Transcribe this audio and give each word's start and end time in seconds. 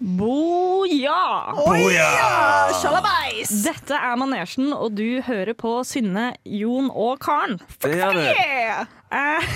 Boja! 0.00 1.52
Boja! 1.52 2.08
Sjalabais! 2.80 3.50
Dette 3.66 3.92
er 3.92 4.14
Manesjen, 4.16 4.70
og 4.72 4.94
du 4.96 5.20
hører 5.26 5.52
på 5.60 5.74
Synne, 5.84 6.30
Jon 6.48 6.86
og 6.88 7.18
Karen. 7.20 7.58
Det 7.84 7.98
er 8.00 8.16
det. 8.16 8.30
Eh, 9.12 9.50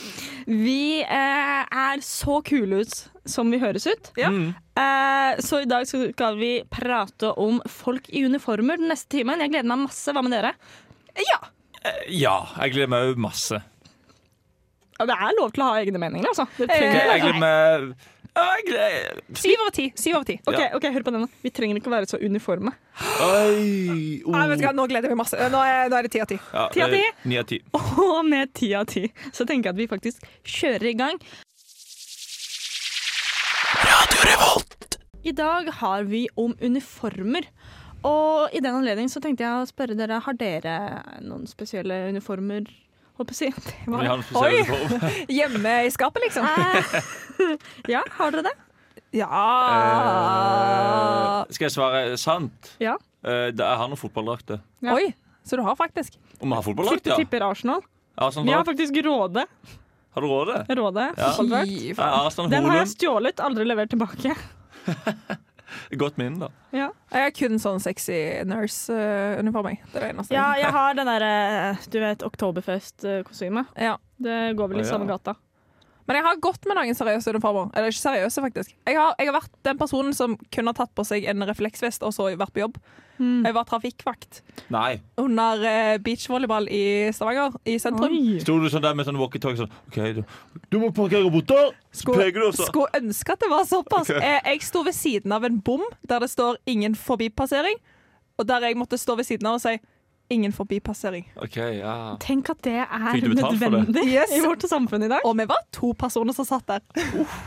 vi 0.64 1.02
eh, 1.04 1.66
er 1.68 2.00
så 2.00 2.38
kule 2.48 2.78
ut 2.80 2.96
som 3.28 3.52
vi 3.52 3.60
høres 3.60 3.84
ut. 3.90 4.08
Ja. 4.16 4.30
Mm. 4.32 4.54
Eh, 4.80 5.42
så 5.44 5.60
i 5.60 5.68
dag 5.68 5.84
skal 5.84 6.38
vi 6.40 6.54
prate 6.72 7.34
om 7.36 7.58
folk 7.68 8.08
i 8.08 8.24
uniformer 8.24 8.80
den 8.80 8.88
neste 8.94 9.18
timen. 9.18 9.42
Jeg 9.44 9.52
gleder 9.52 9.68
meg 9.68 9.82
masse. 9.82 10.14
Hva 10.16 10.22
med 10.24 10.32
dere? 10.32 10.54
Ja. 11.28 11.42
Ja, 12.08 12.38
jeg 12.62 12.72
gleder 12.78 12.94
meg 12.94 13.10
òg 13.10 13.20
masse. 13.20 13.60
Det 14.96 15.12
er 15.12 15.36
lov 15.36 15.52
til 15.52 15.66
å 15.66 15.68
ha 15.74 15.84
egne 15.84 16.00
meninger, 16.00 16.32
altså. 16.32 16.48
Det 16.56 16.72
Jeg 16.72 17.20
gleder 17.20 17.36
meg 17.44 17.92
Syv 18.34 19.60
over 19.64 19.72
ti. 19.74 19.86
Syv 19.98 20.14
over 20.16 20.24
ti. 20.28 20.36
Ok, 20.46 20.60
ok, 20.76 20.84
hør 20.94 21.02
på 21.06 21.12
denne. 21.14 21.28
Vi 21.42 21.50
trenger 21.54 21.76
ikke 21.80 21.90
å 21.90 21.94
være 21.96 22.08
så 22.10 22.20
uniforme. 22.22 22.72
Oi! 23.26 24.22
Nei, 24.26 24.44
vet 24.52 24.60
du 24.60 24.64
hva, 24.66 24.72
Nå 24.76 24.86
gleder 24.90 25.08
jeg 25.10 25.16
meg 25.16 25.20
masse. 25.24 25.36
Nå 25.50 25.60
er, 25.66 25.90
nå 25.90 25.98
er 25.98 26.06
det 26.06 26.12
ti 26.14 26.20
av 26.22 26.28
ti. 26.30 26.38
Ja, 26.54 26.66
Ti 26.72 26.84
av 26.86 26.94
ti. 26.94 27.00
eh, 27.02 27.20
Ni 27.30 27.38
av 27.40 27.46
ti. 27.50 27.58
Og 27.74 28.20
med 28.28 28.52
ti 28.56 28.72
av 28.78 28.86
ti 28.90 29.04
så 29.32 29.46
tenker 29.48 29.70
jeg 29.70 29.74
at 29.74 29.80
vi 29.82 29.88
faktisk 29.90 30.26
kjører 30.46 30.90
i 30.92 30.96
gang. 31.00 31.20
I 35.22 35.32
dag 35.36 35.68
har 35.82 36.02
vi 36.08 36.26
om 36.40 36.54
uniformer. 36.60 37.44
Og 38.06 38.54
i 38.56 38.60
den 38.64 38.72
anledning 38.78 39.10
så 39.12 39.20
tenkte 39.20 39.44
jeg 39.44 39.52
å 39.60 39.66
spørre 39.68 39.96
dere, 39.98 40.20
har 40.24 40.36
dere 40.40 40.76
noen 41.20 41.44
spesielle 41.50 42.06
uniformer? 42.08 42.64
Håper 43.18 43.34
jeg 43.34 43.52
å 43.52 43.60
si. 43.60 43.70
Det 43.70 43.90
var 43.90 44.44
Oi. 44.44 44.60
Hjemme 45.38 45.74
i 45.86 45.90
skapet, 45.92 46.22
liksom. 46.24 46.46
Eh, 46.46 47.56
ja, 47.94 48.02
har 48.18 48.30
dere 48.36 48.42
det? 48.48 48.54
Ja 49.18 49.26
Eh, 51.40 51.54
skal 51.54 51.66
jeg 51.66 51.74
svare 51.74 52.02
sant? 52.20 52.72
Ja. 52.82 52.94
Eh, 53.24 53.50
det- 53.50 53.58
jeg 53.66 53.78
har 53.82 53.88
noen 53.90 53.98
fotballdrakter. 54.00 54.60
Ja. 54.84 54.94
Oi, 54.94 55.10
så 55.44 55.56
du 55.58 55.62
har 55.66 55.74
faktisk. 55.76 56.16
Om 56.40 56.48
jeg 56.52 56.56
har 56.56 56.62
fotballdrakt, 56.62 57.06
ja? 57.10 57.16
tipper 57.18 57.42
Arsenal. 57.50 57.82
Arsenal 58.16 58.46
Vi 58.46 58.52
har 58.54 58.64
faktisk 58.64 59.02
Råde. 59.04 59.46
Har 60.14 60.22
du 60.22 60.26
råd? 60.26 60.48
Råde 60.68 61.04
Ja. 61.16 61.30
fotballdrakt. 61.36 61.68
Fy 61.70 61.94
faen. 61.94 62.26
Arsenal 62.26 62.50
Den 62.50 62.64
har 62.64 62.72
jeg 62.80 62.86
Holund. 62.86 62.96
stjålet, 62.96 63.40
aldri 63.40 63.64
levert 63.64 63.90
tilbake. 63.90 64.34
Godt 66.02 66.18
minne, 66.20 66.46
da. 66.46 66.50
Ja. 66.76 66.88
Jeg 67.12 67.26
har 67.26 67.34
kun 67.36 67.60
sånn 67.62 67.82
sexy 67.82 68.18
nurse-uniform. 68.48 69.70
jeg. 69.72 69.82
Det 69.90 70.00
er 70.00 70.06
det 70.06 70.10
eneste. 70.14 70.36
Ja, 70.36 70.48
jeg 70.60 70.72
har 70.76 70.96
den 70.98 71.10
derre 71.10 71.32
Du 71.90 72.00
vet, 72.02 72.26
Oktoberfest-kostymet. 72.26 73.72
Ja. 73.76 73.96
Det 74.20 74.40
går 74.58 74.72
vel 74.72 74.82
i 74.82 74.84
oh, 74.84 74.86
ja. 74.86 74.90
samme 74.92 75.08
gata. 75.10 75.36
Men 76.10 76.18
jeg 76.18 76.26
har 76.26 76.38
gått 76.42 76.64
med 76.66 76.74
noen 76.74 76.96
seriøse 76.98 77.30
uniformer. 77.30 77.68
Eller 77.78 77.92
ikke 77.92 78.02
seriøse, 78.02 78.42
faktisk. 78.42 78.72
Jeg 78.88 78.96
har, 78.98 79.12
jeg 79.20 79.28
har 79.30 79.36
vært 79.36 79.52
den 79.68 79.78
personen 79.78 80.16
som 80.16 80.32
kunne 80.50 80.72
tatt 80.74 80.90
på 80.98 81.04
seg 81.06 81.28
en 81.30 81.46
refleksvest 81.46 82.02
og 82.02 82.10
så 82.16 82.26
vært 82.34 82.50
på 82.56 82.64
jobb. 82.64 82.80
Mm. 83.20 83.44
Jeg 83.44 83.54
var 83.54 83.66
trafikkvakt 83.68 84.40
Nei. 84.72 84.96
under 85.20 85.62
eh, 85.68 85.98
beachvolleyball 86.02 86.66
i 86.72 86.82
Stavanger, 87.14 87.54
i 87.68 87.76
sentrum. 87.78 88.16
Sto 88.42 88.56
du 88.58 88.66
sånn 88.72 88.82
der 88.82 88.96
med 88.98 89.06
sånn 89.06 89.20
walkietalkie 89.20 89.60
sånn 89.60 89.74
OK, 89.92 89.98
du, 90.16 90.22
du 90.72 90.78
må 90.82 90.88
parkere 90.96 91.30
borte! 91.30 91.60
Så 91.92 92.02
Skulle- 92.06 92.24
peker 92.26 92.40
du 92.42 92.48
også. 92.48 92.66
Skulle 92.72 93.02
ønske 93.04 93.36
at 93.36 93.44
det 93.44 93.52
var 93.52 93.68
såpass. 93.68 94.08
Okay. 94.10 94.24
Jeg, 94.24 94.42
Jeg 94.50 94.66
sto 94.66 94.82
ved 94.88 94.96
siden 94.98 95.36
av 95.36 95.46
en 95.46 95.60
bom 95.62 95.84
der 96.02 96.24
det 96.26 96.30
står 96.32 96.58
'ingen 96.66 96.96
forbipassering', 96.98 97.78
og 98.40 98.48
der 98.48 98.66
jeg 98.66 98.76
måtte 98.80 98.98
stå 98.98 99.14
ved 99.20 99.28
siden 99.28 99.46
av 99.46 99.60
og 99.60 99.60
si 99.62 99.76
'ingen 100.30 100.52
forbipassering'. 100.52 101.24
Okay, 101.42 101.78
ja. 101.80 102.16
Tenk 102.20 102.50
at 102.50 102.62
det 102.62 102.72
er 102.72 102.86
for 102.86 103.20
det? 103.20 103.34
nødvendig 103.34 104.04
Yes. 104.14 104.30
i 104.36 104.40
vårt 104.40 104.62
samfunn 104.62 105.02
i 105.02 105.08
dag. 105.08 105.20
Og 105.24 105.36
vi 105.36 105.44
var 105.50 105.58
to 105.72 105.92
personer 105.92 106.32
som 106.32 106.44
satt 106.44 106.66
der. 106.66 106.80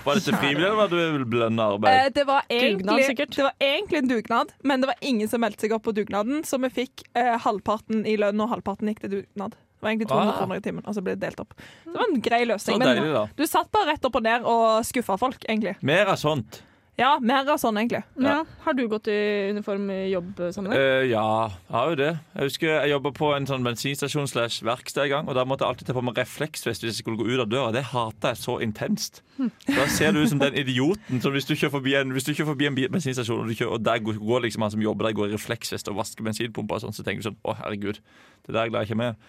Var 0.05 0.13
dette 0.19 0.35
frivillig, 0.37 0.65
eller 0.67 0.75
var 0.75 0.87
det 0.89 1.29
belønna 1.29 1.63
Eh, 1.63 1.73
arbeid? 1.73 2.13
det, 2.13 2.25
var 2.27 2.43
egentlig, 2.49 2.85
dugnad, 2.85 3.29
det 3.35 3.43
var 3.43 3.53
egentlig 3.61 3.97
en 3.97 4.07
dugnad, 4.07 4.53
men 4.63 4.81
det 4.81 4.87
var 4.87 4.95
ingen 5.01 5.27
som 5.27 5.41
meldte 5.41 5.61
seg 5.61 5.71
opp 5.73 5.83
på 5.83 5.93
dugnaden, 5.95 6.43
så 6.43 6.59
vi 6.61 6.69
fikk 6.69 7.03
eh, 7.15 7.37
halvparten 7.39 8.05
i 8.05 8.17
lønn, 8.17 8.39
og 8.41 8.49
halvparten 8.49 8.87
gikk 8.91 8.99
til 9.01 9.09
dugnad. 9.21 9.51
Det 9.55 9.81
var 9.81 9.89
egentlig 9.91 10.07
200 10.07 10.33
Ah. 10.33 10.37
kroner 10.39 10.55
i 10.55 10.61
timen, 10.61 10.83
og 10.87 10.93
så 10.95 11.01
ble 11.03 11.15
det 11.15 11.21
delt 11.27 11.39
opp. 11.39 11.53
Så 11.83 11.91
det 11.91 11.99
var 11.99 12.05
en 12.13 12.21
grei 12.21 12.45
løsning. 12.45 12.79
deilig, 12.79 13.01
Men 13.03 13.29
du 13.35 13.45
satt 13.47 13.71
bare 13.71 13.87
rett 13.91 14.05
opp 14.05 14.15
og 14.15 14.23
ned 14.23 14.41
og 14.45 14.83
skuffa 14.85 15.17
folk, 15.19 15.43
egentlig. 15.49 15.75
Mer 15.81 16.05
av 16.07 16.15
sånt. 16.15 16.61
Ja, 16.93 17.15
mer 17.25 17.47
av 17.49 17.57
sånn, 17.57 17.77
egentlig. 17.81 18.03
Ja. 18.21 18.43
Har 18.61 18.75
du 18.77 18.83
gått 18.89 19.07
i 19.09 19.17
uniform 19.49 19.87
i 19.89 20.11
jobbsammenheng? 20.11 20.77
Uh, 20.77 21.05
ja, 21.09 21.23
jeg 21.49 21.73
har 21.73 21.89
jo 21.89 21.97
det. 21.97 22.09
Jeg 22.35 22.49
husker 22.49 22.69
jeg 22.69 22.91
jobba 22.91 23.11
på 23.17 23.29
en 23.33 23.47
sånn 23.49 23.65
bensinstasjon 23.65 24.29
slash 24.29 24.61
verksted 24.67 25.07
en 25.07 25.11
gang, 25.15 25.31
og 25.31 25.37
da 25.37 25.45
måtte 25.49 25.65
jeg 25.65 25.73
alltid 25.73 25.89
ta 25.89 25.95
på 25.97 26.03
meg 26.05 26.21
refleksvest 26.21 26.85
hvis 26.85 26.99
jeg 26.99 27.01
skulle 27.01 27.17
gå 27.17 27.25
ut 27.31 27.41
av 27.41 27.49
døra. 27.49 27.73
Det 27.73 27.85
hata 27.89 28.35
jeg 28.35 28.41
så 28.43 28.59
intenst. 28.61 29.23
Da 29.65 29.87
ser 29.89 30.13
du 30.13 30.21
ut 30.21 30.29
som 30.29 30.43
den 30.43 30.53
idioten 30.61 31.23
som 31.23 31.33
hvis 31.33 31.49
du 31.49 31.55
kjører 31.55 31.73
forbi 31.79 31.97
en, 31.97 32.13
hvis 32.13 32.29
du 32.29 32.33
kjører 32.35 32.51
forbi 32.53 32.69
en 32.69 32.77
bensinstasjon, 32.77 33.41
og, 33.41 33.49
du 33.49 33.57
kjører, 33.57 33.73
og 33.73 33.87
der 33.89 34.05
går, 34.05 34.21
går 34.21 34.45
liksom 34.45 34.67
han 34.67 34.77
som 34.77 34.85
jobber 34.85 35.09
der, 35.09 35.17
går 35.17 35.31
i 35.31 35.37
refleksvest 35.39 35.89
og 35.89 35.97
vasker 35.97 36.29
bensinpumpa, 36.29 36.77
og 36.77 36.85
sånn, 36.85 36.93
så 36.93 37.05
tenker 37.05 37.25
du 37.25 37.31
sånn 37.31 37.41
Å, 37.41 37.57
herregud, 37.63 38.03
det 38.45 38.53
der 38.53 38.69
klarer 38.69 38.83
jeg 38.85 38.93
ikke 38.93 39.01
med. 39.01 39.23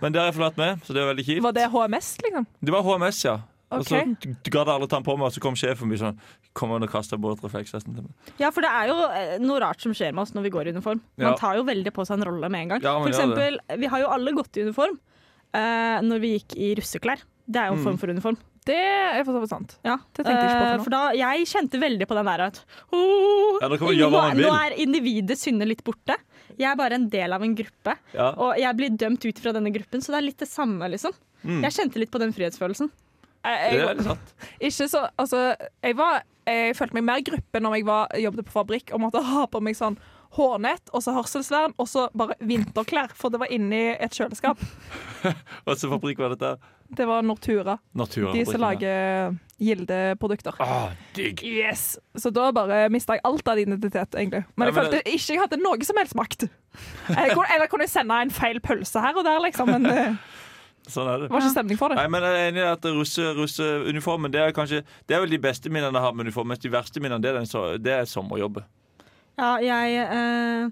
Men 0.00 0.14
det 0.14 0.22
har 0.22 0.30
jeg 0.30 0.38
forlatt 0.38 0.56
med, 0.56 0.86
så 0.86 0.96
det 0.96 1.04
er 1.04 1.12
veldig 1.12 1.26
kjipt. 1.28 1.44
Var 1.44 1.58
det 1.58 1.72
HMS, 1.74 2.14
liksom? 2.24 2.48
Det 2.64 2.72
var 2.72 2.88
HMS, 2.88 3.26
ja. 3.28 3.42
Og 3.78 3.86
så 3.88 4.00
gadd 4.54 4.68
alle 4.68 4.86
ta 4.88 4.96
den 5.00 5.04
på 5.06 5.16
meg, 5.18 5.26
og 5.26 5.32
så 5.36 5.40
kom 5.44 5.54
sjefen 5.58 5.88
min 5.90 5.98
sånn 6.00 6.18
Kom 6.54 6.70
og 6.70 6.84
kasta 6.90 7.16
bort 7.18 7.40
refleksvesten 7.42 7.94
til 7.96 8.04
meg. 8.06 8.12
Ja, 8.38 8.50
for 8.54 8.62
det 8.62 8.70
er 8.70 8.86
jo 8.92 8.96
eh, 9.10 9.38
noe 9.42 9.58
rart 9.60 9.80
som 9.82 9.92
skjer 9.96 10.12
med 10.14 10.22
oss 10.22 10.34
når 10.36 10.42
vi 10.46 10.50
går 10.54 10.68
i 10.70 10.74
uniform. 10.76 11.00
Man 11.18 11.32
Ja. 11.32 11.34
tar 11.40 11.56
jo 11.58 11.64
veldig 11.66 11.90
på 11.92 12.06
seg 12.06 12.20
en 12.20 12.28
rolle 12.30 12.48
med 12.48 12.60
en 12.62 12.68
gang. 12.76 12.82
Ja, 12.82 12.94
for 13.02 13.08
eksempel, 13.10 13.58
eksempel, 13.58 13.80
vi 13.80 13.86
har 13.90 14.00
jo 14.04 14.08
alle 14.14 14.32
gått 14.32 14.56
i 14.56 14.62
uniform 14.68 14.98
uh, 15.54 15.98
når 16.06 16.20
vi 16.22 16.38
gikk 16.38 16.56
i 16.56 16.74
russeklær. 16.78 17.22
Det 17.46 17.60
er 17.60 17.66
jo 17.68 17.74
en 17.74 17.78
Mm. 17.82 17.84
form 17.88 17.98
for 17.98 18.08
uniform. 18.14 18.36
Det 18.64 18.74
er 18.80 19.24
for 19.24 19.34
så 19.36 19.40
vidt 19.42 19.50
sant. 19.52 19.74
Ja. 19.84 19.98
Det 20.16 20.24
tenkte 20.24 20.40
jeg 20.40 20.48
ikke 20.48 20.60
på 20.60 20.64
for, 20.64 20.76
noe. 20.78 20.84
for 20.84 20.90
da, 20.94 21.02
jeg 21.12 21.46
kjente 21.50 21.80
veldig 21.82 22.06
på 22.08 22.14
den 22.16 22.24
der 22.30 22.40
at 22.46 22.60
oh, 22.96 23.58
Ja, 23.60 23.68
nå, 23.68 24.22
nå 24.40 24.52
er 24.56 24.76
individet 24.80 25.36
Synne 25.36 25.66
litt 25.68 25.82
borte. 25.84 26.16
Jeg 26.56 26.70
er 26.70 26.76
bare 26.78 26.94
en 26.96 27.08
del 27.12 27.32
av 27.34 27.42
en 27.42 27.54
gruppe, 27.58 27.96
Ja. 28.14 28.30
og 28.38 28.56
jeg 28.56 28.76
blir 28.78 28.96
dømt 28.96 29.24
ut 29.26 29.38
fra 29.38 29.52
denne 29.52 29.72
gruppen, 29.74 30.00
så 30.00 30.12
det 30.14 30.16
er 30.22 30.26
litt 30.30 30.38
det 30.38 30.48
samme, 30.48 30.88
liksom. 30.88 31.12
Mm. 31.44 31.60
Jeg 31.66 31.72
kjente 31.76 31.98
litt 32.00 32.10
på 32.10 32.18
den 32.22 32.32
frihetsfølelsen. 32.32 32.88
Jeg, 33.44 33.78
Det 33.78 33.88
er 33.90 34.02
sant. 34.08 34.34
ikke 34.60 34.88
så, 34.88 35.04
altså, 35.20 35.40
jeg, 35.84 35.96
var, 35.98 36.22
jeg 36.48 36.76
følte 36.78 36.96
meg 36.98 37.04
mer 37.10 37.24
gruppe 37.26 37.60
når 37.60 37.78
jeg 37.78 37.86
var, 37.88 38.14
jobbet 38.24 38.48
på 38.48 38.54
fabrikk 38.58 38.92
og 38.96 39.02
måtte 39.04 39.22
ha 39.24 39.46
på 39.52 39.60
meg 39.64 39.76
sånn 39.78 39.98
hårnett 40.34 40.88
og 40.90 41.02
så 41.04 41.12
hørselsvern 41.14 41.76
og 41.78 41.86
så 41.86 42.08
bare 42.18 42.34
vinterklær, 42.42 43.12
for 43.14 43.30
det 43.30 43.38
var 43.44 43.52
inni 43.54 43.84
et 43.94 44.16
kjøleskap. 44.16 44.58
Hva 45.22 45.76
slags 45.76 45.84
fabrikk 45.92 46.18
var 46.24 46.34
dette? 46.34 46.56
Det 46.94 47.06
var 47.08 47.22
Nortura, 47.24 47.76
Nortura 47.96 48.32
de 48.34 48.42
som 48.46 48.60
lager 48.60 49.36
Gilde-produkter. 49.62 50.56
Ah, 50.60 50.90
digg. 51.16 51.40
Yes! 51.46 51.94
Så 52.18 52.30
da 52.34 52.48
bare 52.54 52.88
mista 52.92 53.16
jeg 53.16 53.22
alt 53.24 53.48
av 53.48 53.60
identitet, 53.62 54.16
egentlig. 54.18 54.42
Men 54.56 54.66
Ja, 54.66 54.70
jeg 54.70 54.74
men 54.74 54.80
følte 54.82 55.00
ikke 55.14 55.32
jeg 55.36 55.40
hadde 55.44 55.60
noe 55.62 55.86
som 55.86 56.00
helst 56.02 56.16
makt. 56.18 56.46
Jeg 57.08 57.30
kunne, 57.36 57.48
eller 57.54 57.70
kunne 57.70 57.86
jeg 57.86 57.94
sende 57.94 58.18
en 58.26 58.34
feil 58.34 58.60
pølse 58.64 59.00
her 59.04 59.16
og 59.16 59.24
der, 59.26 59.38
liksom, 59.46 59.70
men 59.70 59.86
det 59.88 59.98
Sånn 60.86 61.08
er 61.08 61.22
det. 61.22 61.28
var 61.32 61.40
ikke 61.40 61.54
stemning 61.54 61.78
for 61.80 61.88
det. 61.88 61.96
Nei, 61.96 62.08
men 62.12 62.22
jeg 62.26 62.36
er 62.36 62.48
enig 62.52 62.60
i 62.60 62.70
at 62.70 62.88
russe- 62.92 63.34
russeuniformen 63.38 64.30
det 64.34 64.40
er 64.42 64.52
kanskje 64.52 64.82
Det 65.08 65.16
er 65.16 65.20
vel 65.22 65.30
de 65.32 65.38
beste 65.40 65.70
minnene 65.72 65.96
jeg 65.96 66.04
har 66.04 66.12
med 66.12 66.26
uniform, 66.26 66.48
mens 66.52 66.60
de 66.60 66.68
verste 66.68 67.00
minnene 67.00 67.22
det 67.24 67.30
er, 67.30 67.38
den, 67.40 67.46
så- 67.48 67.78
det 67.80 67.92
er 67.92 68.04
sommerjobbe. 68.04 68.64
Ja, 69.38 69.56
jeg 69.64 69.96
eh, 70.04 70.68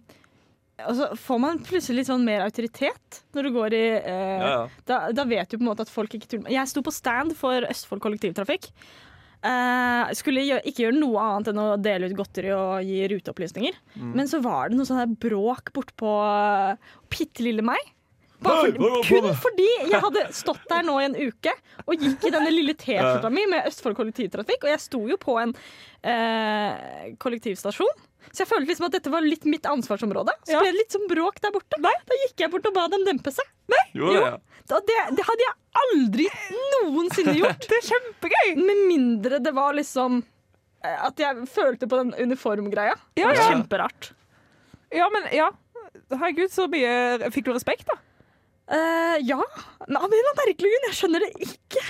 altså, 0.84 1.08
Får 1.16 1.40
man 1.40 1.62
plutselig 1.64 2.02
litt 2.02 2.10
sånn 2.10 2.24
mer 2.26 2.44
autoritet 2.44 3.22
når 3.34 3.42
du 3.48 3.50
går 3.56 3.72
i 3.78 3.86
eh, 4.02 4.42
Ja, 4.42 4.50
ja. 4.52 4.68
da, 4.86 4.98
da 5.16 5.24
vet 5.24 5.48
du 5.48 5.56
på 5.56 5.64
en 5.64 5.70
måte 5.72 5.86
at 5.86 5.90
folk 5.90 6.12
ikke 6.14 6.28
tuller 6.28 6.50
Jeg 6.52 6.68
sto 6.68 6.82
på 6.84 6.92
stand 6.92 7.34
for 7.38 7.64
Østfold 7.68 8.02
kollektivtrafikk. 8.04 8.68
Eh, 9.42 10.12
skulle 10.14 10.44
ikke 10.60 10.84
gjøre 10.84 11.00
noe 11.00 11.18
annet 11.18 11.48
enn 11.50 11.58
å 11.58 11.70
dele 11.82 12.06
ut 12.06 12.14
godteri 12.20 12.52
og 12.54 12.84
gi 12.86 13.00
ruteopplysninger. 13.10 13.80
Mm. 13.96 14.12
Men 14.20 14.28
så 14.30 14.38
var 14.44 14.68
det 14.70 14.76
noe 14.78 14.86
sånn 14.86 15.16
bråk 15.18 15.72
bortpå 15.74 16.12
uh, 16.22 16.76
bitte 17.10 17.42
lille 17.42 17.64
meg. 17.66 17.80
På 18.42 18.54
kun 19.06 19.28
fordi 19.42 19.68
jeg 19.90 20.00
hadde 20.02 20.24
stått 20.34 20.62
der 20.70 20.84
nå 20.86 20.96
i 21.00 21.08
en 21.08 21.16
uke 21.18 21.52
og 21.86 21.94
gikk 21.96 22.28
i 22.28 22.32
denne 22.34 22.50
lille 22.52 22.74
T-skjorta 22.78 23.30
mi 23.32 23.44
med 23.50 23.68
Østfold 23.70 23.96
kollektivtrafikk. 23.98 24.64
Og 24.66 24.72
jeg 24.72 24.82
sto 24.82 25.02
jo 25.10 25.18
på 25.20 25.36
en 25.42 25.54
eh, 26.02 27.12
kollektivstasjon. 27.22 28.08
Så 28.30 28.44
jeg 28.44 28.50
følte 28.52 28.70
liksom 28.70 28.86
at 28.86 28.94
dette 28.96 29.10
var 29.12 29.24
litt 29.26 29.44
mitt 29.50 29.66
ansvarsområde. 29.68 30.34
Så 30.46 30.60
ble 30.60 30.70
det 30.70 30.78
litt 30.78 30.94
som 30.94 31.06
bråk 31.10 31.40
der 31.42 31.52
borte. 31.54 31.78
Da 31.82 31.92
gikk 32.26 32.44
jeg 32.44 32.52
bort 32.52 32.68
og 32.70 32.76
ba 32.76 32.86
dem 32.92 33.06
dempe 33.08 33.32
seg. 33.34 33.48
Jo, 33.96 34.12
jo. 34.14 34.28
Da, 34.70 34.78
det, 34.88 34.98
det 35.18 35.24
hadde 35.26 35.44
jeg 35.44 35.82
aldri 35.82 36.28
noensinne 36.84 37.34
gjort. 37.40 37.66
Det 37.68 37.80
er 37.80 37.88
kjempegøy! 37.90 38.54
Med 38.62 38.84
mindre 38.88 39.40
det 39.42 39.52
var 39.56 39.74
liksom 39.76 40.22
eh, 40.22 40.98
At 41.08 41.20
jeg 41.20 41.48
følte 41.50 41.88
på 41.90 41.98
den 42.00 42.14
uniformgreia. 42.16 42.94
Ja, 43.20 43.34
ja. 43.34 43.50
Kjemperart. 43.50 44.12
Ja, 44.92 45.08
men 45.12 45.28
ja. 45.34 45.50
Herregud, 46.12 46.48
så 46.52 46.66
mye 46.72 47.28
Fikk 47.32 47.48
du 47.48 47.52
respekt, 47.56 47.88
da? 47.88 47.98
Eh, 48.72 49.16
ja. 49.28 49.40
Men 49.88 49.96
av 49.98 50.06
en 50.06 50.14
eller 50.16 50.30
annen 50.30 50.40
merkelig 50.44 50.70
grunn, 50.72 50.86
jeg 50.90 50.96
skjønner 51.00 51.26
det 51.26 51.32
ikke. 51.48 51.82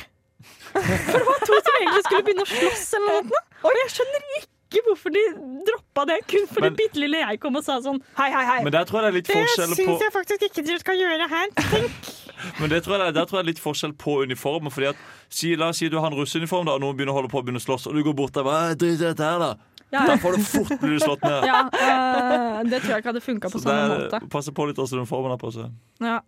For 0.72 1.18
det 1.20 1.26
var 1.28 1.44
to 1.46 1.58
som 1.60 1.76
egentlig 1.78 2.02
skulle 2.08 2.24
begynne 2.26 2.46
å 2.46 2.50
slåss 2.50 2.86
eller 2.98 3.28
noe. 3.28 3.42
Og 3.68 3.76
jeg 3.82 3.92
skjønner 3.94 4.24
ikke 4.40 4.82
hvorfor 4.86 5.12
de 5.12 5.22
droppa 5.68 6.06
det, 6.08 6.16
kun 6.32 6.46
fordi 6.48 6.64
Men- 6.64 6.76
bitte 6.78 6.96
lille 7.02 7.18
jeg 7.20 7.40
kom 7.42 7.56
og 7.60 7.64
sa 7.66 7.74
sånn 7.84 7.98
Hei, 8.16 8.30
hei, 8.32 8.44
hei. 8.48 8.62
Men 8.64 8.72
der 8.72 8.86
tror 8.88 9.02
jeg 9.02 9.04
det 9.04 9.10
er 9.12 9.18
litt 9.18 9.32
forskjell 9.36 9.74
på 9.76 9.98
jeg 10.00 10.12
faktisk 10.14 10.46
ikke 10.48 10.64
dere 10.66 10.80
skal 10.80 10.96
gjøre 10.96 11.28
her. 11.28 11.48
Tenk. 11.68 12.08
Men 12.60 12.70
det 12.72 12.80
tror 12.82 12.96
jeg, 12.96 13.06
er- 13.06 13.12
Der 13.18 13.26
tror 13.28 13.38
jeg 13.38 13.44
det 13.44 13.50
er 13.50 13.50
litt 13.52 13.60
forskjell 13.62 13.92
på 14.00 14.14
uniformer. 14.24 14.72
Fordi 14.72 14.88
at, 14.94 14.96
si, 15.28 15.52
La 15.60 15.68
oss 15.68 15.78
si 15.82 15.88
du 15.92 15.98
har 16.00 16.08
en 16.10 16.16
russeuniform, 16.18 16.64
da, 16.66 16.78
og 16.78 16.80
noen 16.80 16.96
begynner 16.96 17.12
å 17.12 17.20
holde 17.20 17.30
på 17.30 17.38
å 17.38 17.44
begynne 17.44 17.60
å 17.60 17.66
slåss, 17.68 17.86
og 17.86 17.94
du 17.94 18.02
går 18.08 18.16
bort 18.16 18.32
der 18.32 18.40
og 18.42 18.48
bare 18.48 18.72
«Æ, 18.72 18.78
Drit 18.80 18.96
i 18.96 19.04
dette 19.04 19.22
her, 19.28 19.38
da. 19.38 19.52
Ja, 19.92 20.06
Da 20.08 20.16
får 20.16 20.38
du 20.40 20.42
fort 20.48 20.80
bli 20.80 20.96
slått 21.04 21.20
ned. 21.28 21.44
ja 21.52 21.58
eh, 21.68 22.62
det 22.64 22.80
tror 22.80 22.94
jeg 22.96 23.02
ikke 23.04 23.10
hadde 23.12 23.20
funka 23.20 23.50
på 23.52 23.60
Så 23.60 23.66
samme 23.68 23.88
det 23.92 24.08
måte. 24.08 24.28
passe 24.32 24.50
på 24.56 24.64
litt 24.70 24.80
også 24.80 24.96
uniformen 24.96 25.34
har 25.36 25.40
på 25.42 25.52
seg. 25.52 25.68
Ja. 26.00 26.22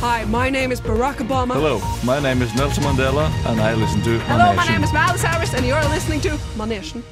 Hi, 0.00 0.24
my 0.24 0.50
name 0.50 0.72
is 0.72 0.80
Barack 0.80 1.18
Obama. 1.20 1.54
Hello, 1.54 1.78
my 2.04 2.18
name 2.20 2.42
is 2.42 2.54
Nelson 2.54 2.82
Mandela, 2.84 3.26
and 3.48 3.60
I 3.60 3.74
listen 3.74 4.00
to 4.02 4.18
Hello, 4.30 4.52
my 4.54 4.64
name 4.66 4.82
is 4.84 4.92
Malice 4.92 5.22
Harris, 5.22 5.52
and 5.54 5.66
you're 5.66 5.84
listening 5.94 6.20
to 6.22 6.30
Manation. 6.56 7.02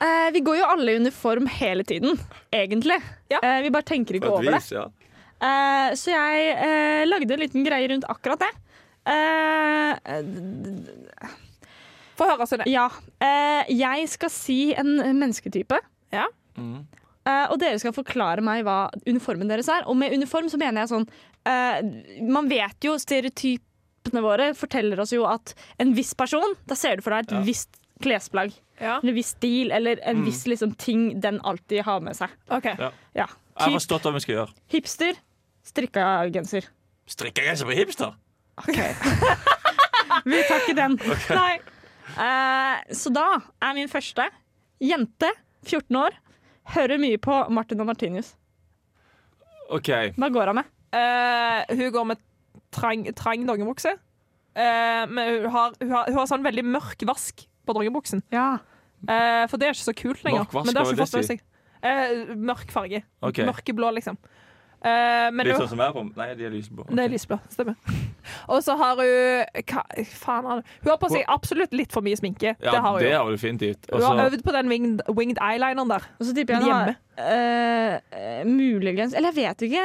Eh, 0.00 0.30
vi 0.32 0.40
går 0.46 0.56
jo 0.60 0.64
alle 0.70 0.92
i 0.92 0.96
uniform 0.96 1.46
hele 1.50 1.84
tiden, 1.84 2.18
egentlig. 2.54 3.00
Ja. 3.30 3.38
Eh, 3.42 3.62
vi 3.62 3.70
bare 3.74 3.82
tenker 3.82 4.14
ikke 4.14 4.30
over 4.30 4.46
vis, 4.54 4.68
det. 4.70 4.76
ja. 4.78 4.84
Eh, 5.48 5.94
så 5.98 6.10
jeg 6.14 6.52
eh, 6.54 7.02
lagde 7.08 7.34
en 7.34 7.40
liten 7.42 7.66
greie 7.66 7.88
rundt 7.90 8.06
akkurat 8.08 8.40
det. 8.44 8.52
Eh, 9.10 10.22
Få 12.18 12.26
høre, 12.30 12.46
Sunne. 12.46 12.64
ja. 12.70 12.86
Eh, 13.22 13.74
jeg 13.78 14.08
skal 14.14 14.30
si 14.30 14.60
en 14.78 14.94
mennesketype. 15.18 15.78
Ja. 16.14 16.24
Mm. 16.56 16.86
Eh, 17.28 17.46
og 17.52 17.58
dere 17.60 17.78
skal 17.82 17.92
forklare 17.92 18.40
meg 18.44 18.62
hva 18.64 18.88
uniformen 19.06 19.50
deres 19.50 19.68
er. 19.68 19.82
Og 19.90 19.96
med 20.00 20.14
uniform 20.16 20.46
så 20.48 20.56
mener 20.60 20.80
jeg 20.86 20.92
sånn 20.94 21.04
eh, 21.44 22.22
Man 22.24 22.48
vet 22.48 22.86
jo 22.86 22.94
stereotypene 23.00 24.22
våre 24.24 24.54
forteller 24.56 25.02
oss 25.02 25.12
jo 25.12 25.26
at 25.28 25.52
en 25.82 25.90
viss 25.96 26.14
person 26.16 26.54
Da 26.70 26.74
ser 26.78 26.96
du 26.96 27.02
for 27.04 27.12
deg 27.12 27.26
et 27.28 27.34
Ja. 27.36 27.42
visst 27.44 27.76
klesplagg. 28.00 28.52
Ja. 28.80 29.00
Eller 29.02 29.12
viss 29.16 29.32
stil, 29.34 29.72
eller 29.74 29.98
en 30.06 30.20
Mm. 30.22 30.24
viss 30.28 30.44
liksom, 30.46 30.72
ting 30.78 31.20
den 31.20 31.40
alltid 31.42 31.82
har 31.84 31.98
med 32.00 32.14
seg. 32.16 32.30
OK. 32.48 32.64
Ja. 32.78 32.92
Ja. 33.14 33.26
Jeg 33.26 33.28
har 33.58 33.66
Typ 33.72 33.74
forstått 33.80 34.02
hva 34.06 34.12
vi 34.14 34.20
skal 34.20 34.34
gjøre. 34.36 34.52
hipster, 34.70 35.14
strikka 35.66 36.04
genser. 36.32 36.68
Strikka 37.10 37.42
genser 37.42 37.66
på 37.66 37.74
hipster? 37.74 38.14
OK. 38.58 38.78
Vi 40.28 40.42
tar 40.48 40.60
ikke 40.62 40.74
den. 40.76 40.94
Nei. 41.34 41.58
Uh, 42.18 42.94
så 42.94 43.10
da 43.14 43.26
er 43.62 43.74
min 43.74 43.88
første 43.90 44.24
jente, 44.82 45.30
14 45.66 45.96
år, 45.98 46.16
hører 46.74 47.00
mye 47.00 47.20
på 47.22 47.36
Martin 47.54 47.80
og 47.82 47.88
Martinius. 47.90 48.34
OK. 49.74 49.90
Hva 50.16 50.30
går 50.32 50.52
hun 50.52 50.60
med? 50.60 50.72
Eh, 50.96 51.76
hun 51.76 51.92
går 51.92 52.08
med 52.12 52.22
trang, 52.74 53.04
trang 53.16 53.44
dongeribukse. 53.48 53.92
Eh, 54.58 55.04
men 55.10 55.34
hun 55.34 55.50
har, 55.52 55.76
hun, 55.80 55.92
har, 55.92 56.08
hun 56.08 56.18
har 56.20 56.30
sånn 56.30 56.46
veldig 56.46 56.64
mørk 56.66 57.04
vask 57.08 57.44
på 57.68 57.76
dongeribuksen. 57.76 58.24
Ja. 58.34 58.58
Eh, 59.04 59.44
for 59.50 59.60
det 59.60 59.68
er 59.68 59.76
ikke 59.76 59.90
så 59.90 59.96
kult 59.96 60.24
lenger. 60.26 60.46
Mørk 60.46 60.56
vask, 60.56 60.66
men 60.66 60.74
det 60.74 60.82
har 60.82 60.88
hva 60.88 60.94
ikke 60.94 61.02
vil 61.02 61.06
fått 61.06 61.18
med 61.18 61.26
det 61.26 61.30
seg. 61.34 61.44
Eh, 61.78 62.36
mørk 62.48 62.72
farge. 62.74 63.02
Okay. 63.22 63.46
Mørkeblå, 63.48 63.92
liksom. 64.00 64.18
Eh, 64.78 65.30
men 65.34 65.42
Litt 65.48 65.58
sånn 65.58 65.72
som 65.72 65.80
jeg 65.82 65.90
er 65.90 65.94
på 65.96 66.04
Nei, 66.14 66.26
de 66.38 66.44
er 66.46 66.52
lyseblå. 66.54 66.84
det 66.86 67.02
er 67.02 67.10
lysblå. 67.10 67.38
Stemmer. 67.50 67.74
Og 68.46 68.60
så 68.62 68.76
har 68.78 69.00
hun 69.00 69.64
hva 69.66 69.82
faen 70.06 70.46
er 70.46 70.60
hun? 70.60 70.62
Hun 70.84 70.90
har 70.92 71.00
på 71.02 71.10
seg 71.10 71.24
absolutt 71.34 71.74
litt 71.74 71.94
for 71.94 72.06
mye 72.06 72.18
sminke. 72.20 72.54
Ja, 72.62 72.76
det 72.76 72.82
har 72.84 72.94
hun. 72.94 73.02
det 73.02 73.12
har 73.16 73.26
du 73.26 73.34
definitivt. 73.34 73.88
Hun 73.90 74.06
har 74.06 74.28
øvd 74.28 74.44
på 74.46 74.54
den 74.54 74.70
winged, 74.70 75.02
winged 75.10 75.42
eyelineren 75.42 75.90
der. 75.90 76.06
Og 76.20 76.28
så 76.28 76.36
tipper 76.36 76.54
jeg 76.54 76.62
hun 76.62 76.70
har 76.70 76.92
Hjemme. 76.92 76.96
eh, 77.18 77.98
eh, 78.14 78.44
muligens 78.46 79.14
Eller 79.18 79.34
jeg 79.34 79.48
vet 79.48 79.66
ikke. 79.66 79.84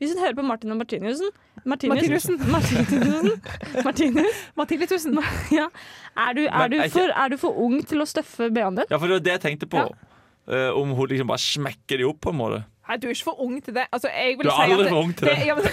Hvis 0.00 0.14
hun 0.16 0.24
hører 0.24 0.34
på 0.40 0.46
Martin 0.50 0.74
og 0.74 0.82
Martinussen. 0.82 1.30
Martinussen. 1.64 2.40
Martinussen. 2.50 3.42
Martinus. 3.86 4.46
Mathilde 4.56 5.22
Ja. 5.52 5.68
Er, 6.16 6.32
du, 6.34 6.42
er, 6.50 6.68
du 6.68 6.90
for, 6.90 7.14
er 7.14 7.28
du 7.28 7.36
for 7.38 7.54
ung 7.62 7.78
til 7.86 8.02
å 8.02 8.08
støffe 8.08 8.50
BH-en 8.50 8.82
din? 8.82 8.90
Ja, 8.90 8.98
for 8.98 9.06
det 9.06 9.20
var 9.20 9.24
det 9.28 9.36
jeg 9.36 9.44
tenkte 9.46 9.70
på. 9.70 9.86
Ja. 9.86 10.08
Uh, 10.42 10.74
om 10.74 10.90
hun 10.98 11.06
liksom 11.06 11.30
bare 11.30 11.38
smekker 11.38 12.02
de 12.02 12.08
opp, 12.08 12.18
på 12.20 12.32
en 12.34 12.40
måte. 12.40 12.64
Nei, 12.88 12.96
du 12.98 13.06
er 13.06 13.10
ikke 13.14 13.24
for 13.30 13.40
ung 13.40 13.60
til 13.64 13.74
det. 13.76 13.84
Altså, 13.92 14.08
jeg 14.10 14.34
vil 14.38 14.44
Du 14.44 14.50
er 14.50 14.54
si 14.56 14.62
at 14.62 14.70
aldri 14.78 14.88
for 14.90 15.00
ung 15.04 15.12
til 15.16 15.28
det. 15.28 15.36
ja, 15.46 15.54
men, 15.54 15.64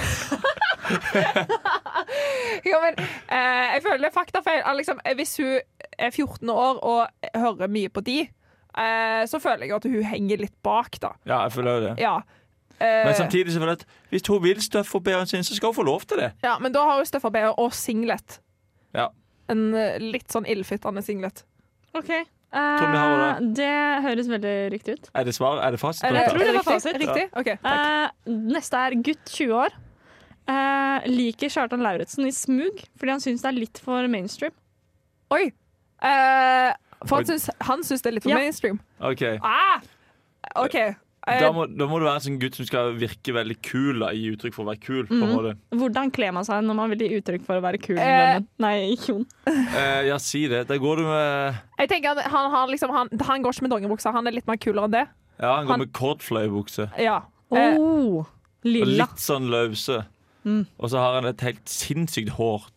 ja, 2.70 2.80
men 2.84 3.00
eh, 3.00 3.68
jeg 3.76 3.82
føler 3.86 3.98
det 4.04 4.10
er 4.10 4.16
faktafeil. 4.16 4.64
Liksom, 4.78 5.00
eh, 5.06 5.16
hvis 5.18 5.38
hun 5.38 5.60
er 6.00 6.12
14 6.16 6.50
år 6.54 6.80
og 6.86 7.08
hører 7.36 7.68
mye 7.72 7.90
på 7.94 8.02
de, 8.06 8.20
eh, 8.78 9.24
så 9.30 9.40
føler 9.42 9.66
jeg 9.68 9.76
at 9.80 9.88
hun 9.90 10.04
henger 10.12 10.38
litt 10.46 10.56
bak, 10.64 11.00
da. 11.02 11.14
Ja, 11.26 11.42
jeg 11.48 11.52
føler 11.58 11.80
det. 11.90 11.94
Ja. 12.02 12.18
Eh, 12.80 13.06
Men 13.10 13.16
samtidig 13.18 13.54
så 13.54 13.60
føler 13.60 13.74
jeg 13.76 13.82
at 13.82 13.88
hvis 14.14 14.28
hun 14.32 14.44
vil 14.44 14.62
støffe 14.64 14.96
opp 15.02 15.06
BH-en 15.10 15.28
sin, 15.28 15.44
så 15.44 15.56
skal 15.58 15.74
hun 15.74 15.80
få 15.82 15.88
lov 15.88 16.02
til 16.08 16.18
det. 16.24 16.32
ja, 16.44 16.58
men 16.60 16.72
da 16.76 16.86
har 16.88 17.02
hun 17.02 17.06
støffa 17.10 17.30
BH 17.34 17.56
og 17.60 17.74
singlet. 17.74 18.40
Ja. 18.96 19.08
En 19.50 19.74
eh, 19.76 19.98
litt 20.00 20.30
sånn 20.32 20.46
ildfittende 20.48 21.02
singlet. 21.04 21.44
OK. 21.98 22.12
Eh, 22.50 23.40
det 23.54 23.74
høres 24.06 24.30
veldig 24.32 24.56
riktig 24.74 24.96
ut. 24.98 25.10
Er 25.14 25.28
det 25.28 25.36
svar? 25.38 25.62
Er 25.62 25.76
det 25.76 25.80
fasit? 25.82 26.04
Jeg 26.08 26.32
tror 26.32 26.40
det 26.42 26.56
var 26.56 26.66
fasit. 26.66 26.98
Riktig? 26.98 27.28
Okay, 27.38 27.60
takk. 27.62 27.86
Eh, 28.26 28.34
neste 28.56 28.82
er 28.88 28.98
gutt 29.06 29.26
20 29.36 29.54
år. 29.54 29.78
Uh, 30.50 31.06
liker 31.06 31.52
Kjartan 31.54 31.84
Lauritzen 31.86 32.26
i 32.26 32.32
smug 32.34 32.80
fordi 32.98 33.12
han 33.14 33.22
syns 33.22 33.44
det 33.44 33.52
er 33.52 33.58
litt 33.60 33.82
for 33.86 34.08
mainstream. 34.10 34.56
Oi. 35.30 35.52
Eh, 36.02 36.72
for 37.06 37.20
han 37.20 37.28
syns, 37.30 37.46
han 37.68 37.84
syns 37.86 38.02
det 38.02 38.10
er 38.10 38.16
litt 38.18 38.26
for 38.26 38.34
Ja. 38.34 38.40
mainstream. 38.42 38.80
Ok. 39.00 39.22
Ah! 39.46 39.84
OK. 40.56 40.96
Da 41.40 41.52
må, 41.54 41.66
da 41.70 41.86
må 41.90 42.00
du 42.00 42.06
være 42.08 42.16
en 42.20 42.24
sånn 42.26 42.40
gutt 42.42 42.56
som 42.58 42.66
skal 42.66 42.94
virke 42.98 43.34
veldig 43.36 43.58
kul. 43.62 44.00
Da, 44.02 44.10
gi 44.18 44.32
uttrykk 44.34 44.56
for 44.56 44.66
å 44.66 44.70
være 44.72 44.82
kul. 44.82 45.06
måte. 45.10 45.54
Hvordan 45.76 46.12
kler 46.16 46.32
man 46.36 46.44
seg 46.48 46.64
når 46.66 46.76
man 46.80 46.90
vil 46.96 47.04
gi 47.06 47.20
uttrykk 47.22 47.46
for 47.46 47.60
å 47.60 47.64
være 47.64 47.82
kul? 47.84 47.98
Eh. 48.02 48.40
Nei, 48.60 48.96
Jon. 49.08 49.26
Eh, 49.48 50.08
ja, 50.10 50.18
si 50.18 50.48
det. 50.48 50.66
Der 50.68 50.78
går 50.82 50.98
du 50.98 51.04
med 51.04 51.60
Jeg 51.80 51.90
tenker 51.94 52.18
at 52.18 52.26
han, 52.32 52.50
har 52.52 52.68
liksom, 52.68 52.90
han, 52.96 53.10
han 53.30 53.42
går 53.46 53.54
ikke 53.54 53.68
med 53.68 53.72
dongeribukse, 53.76 54.12
han 54.16 54.28
er 54.28 54.32
litt 54.40 54.48
mer 54.48 54.58
kulere 54.58 54.90
enn 54.90 54.98
det. 54.98 55.06
Ja, 55.40 55.56
han 55.58 55.66
går 55.68 55.72
Han- 55.78 55.80
med 55.86 55.94
cordfløyebukse. 55.94 56.90
Ja. 57.00 57.22
Eh, 57.52 57.78
Oh, 57.80 58.26
Og 58.26 58.28
litt 58.68 59.18
sånn 59.24 59.48
løse. 59.50 60.04
Mm. 60.46 60.66
Og 60.80 60.90
så 60.92 60.98
har 61.00 61.16
han 61.22 61.26
et 61.30 61.42
helt 61.42 61.66
sinnssykt 61.66 62.30
hår. 62.36 62.68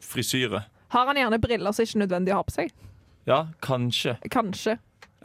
Frisyre. 0.00 0.64
har 0.88 1.06
han 1.06 1.16
gjerne 1.16 1.38
briller 1.40 1.72
som 1.74 1.84
ikke 1.84 1.96
er 1.96 2.02
nødvendig 2.06 2.32
å 2.34 2.40
ha 2.40 2.42
på 2.46 2.54
seg? 2.54 2.72
Ja, 3.26 3.38
kanskje. 3.64 4.16
Kanskje. 4.30 4.76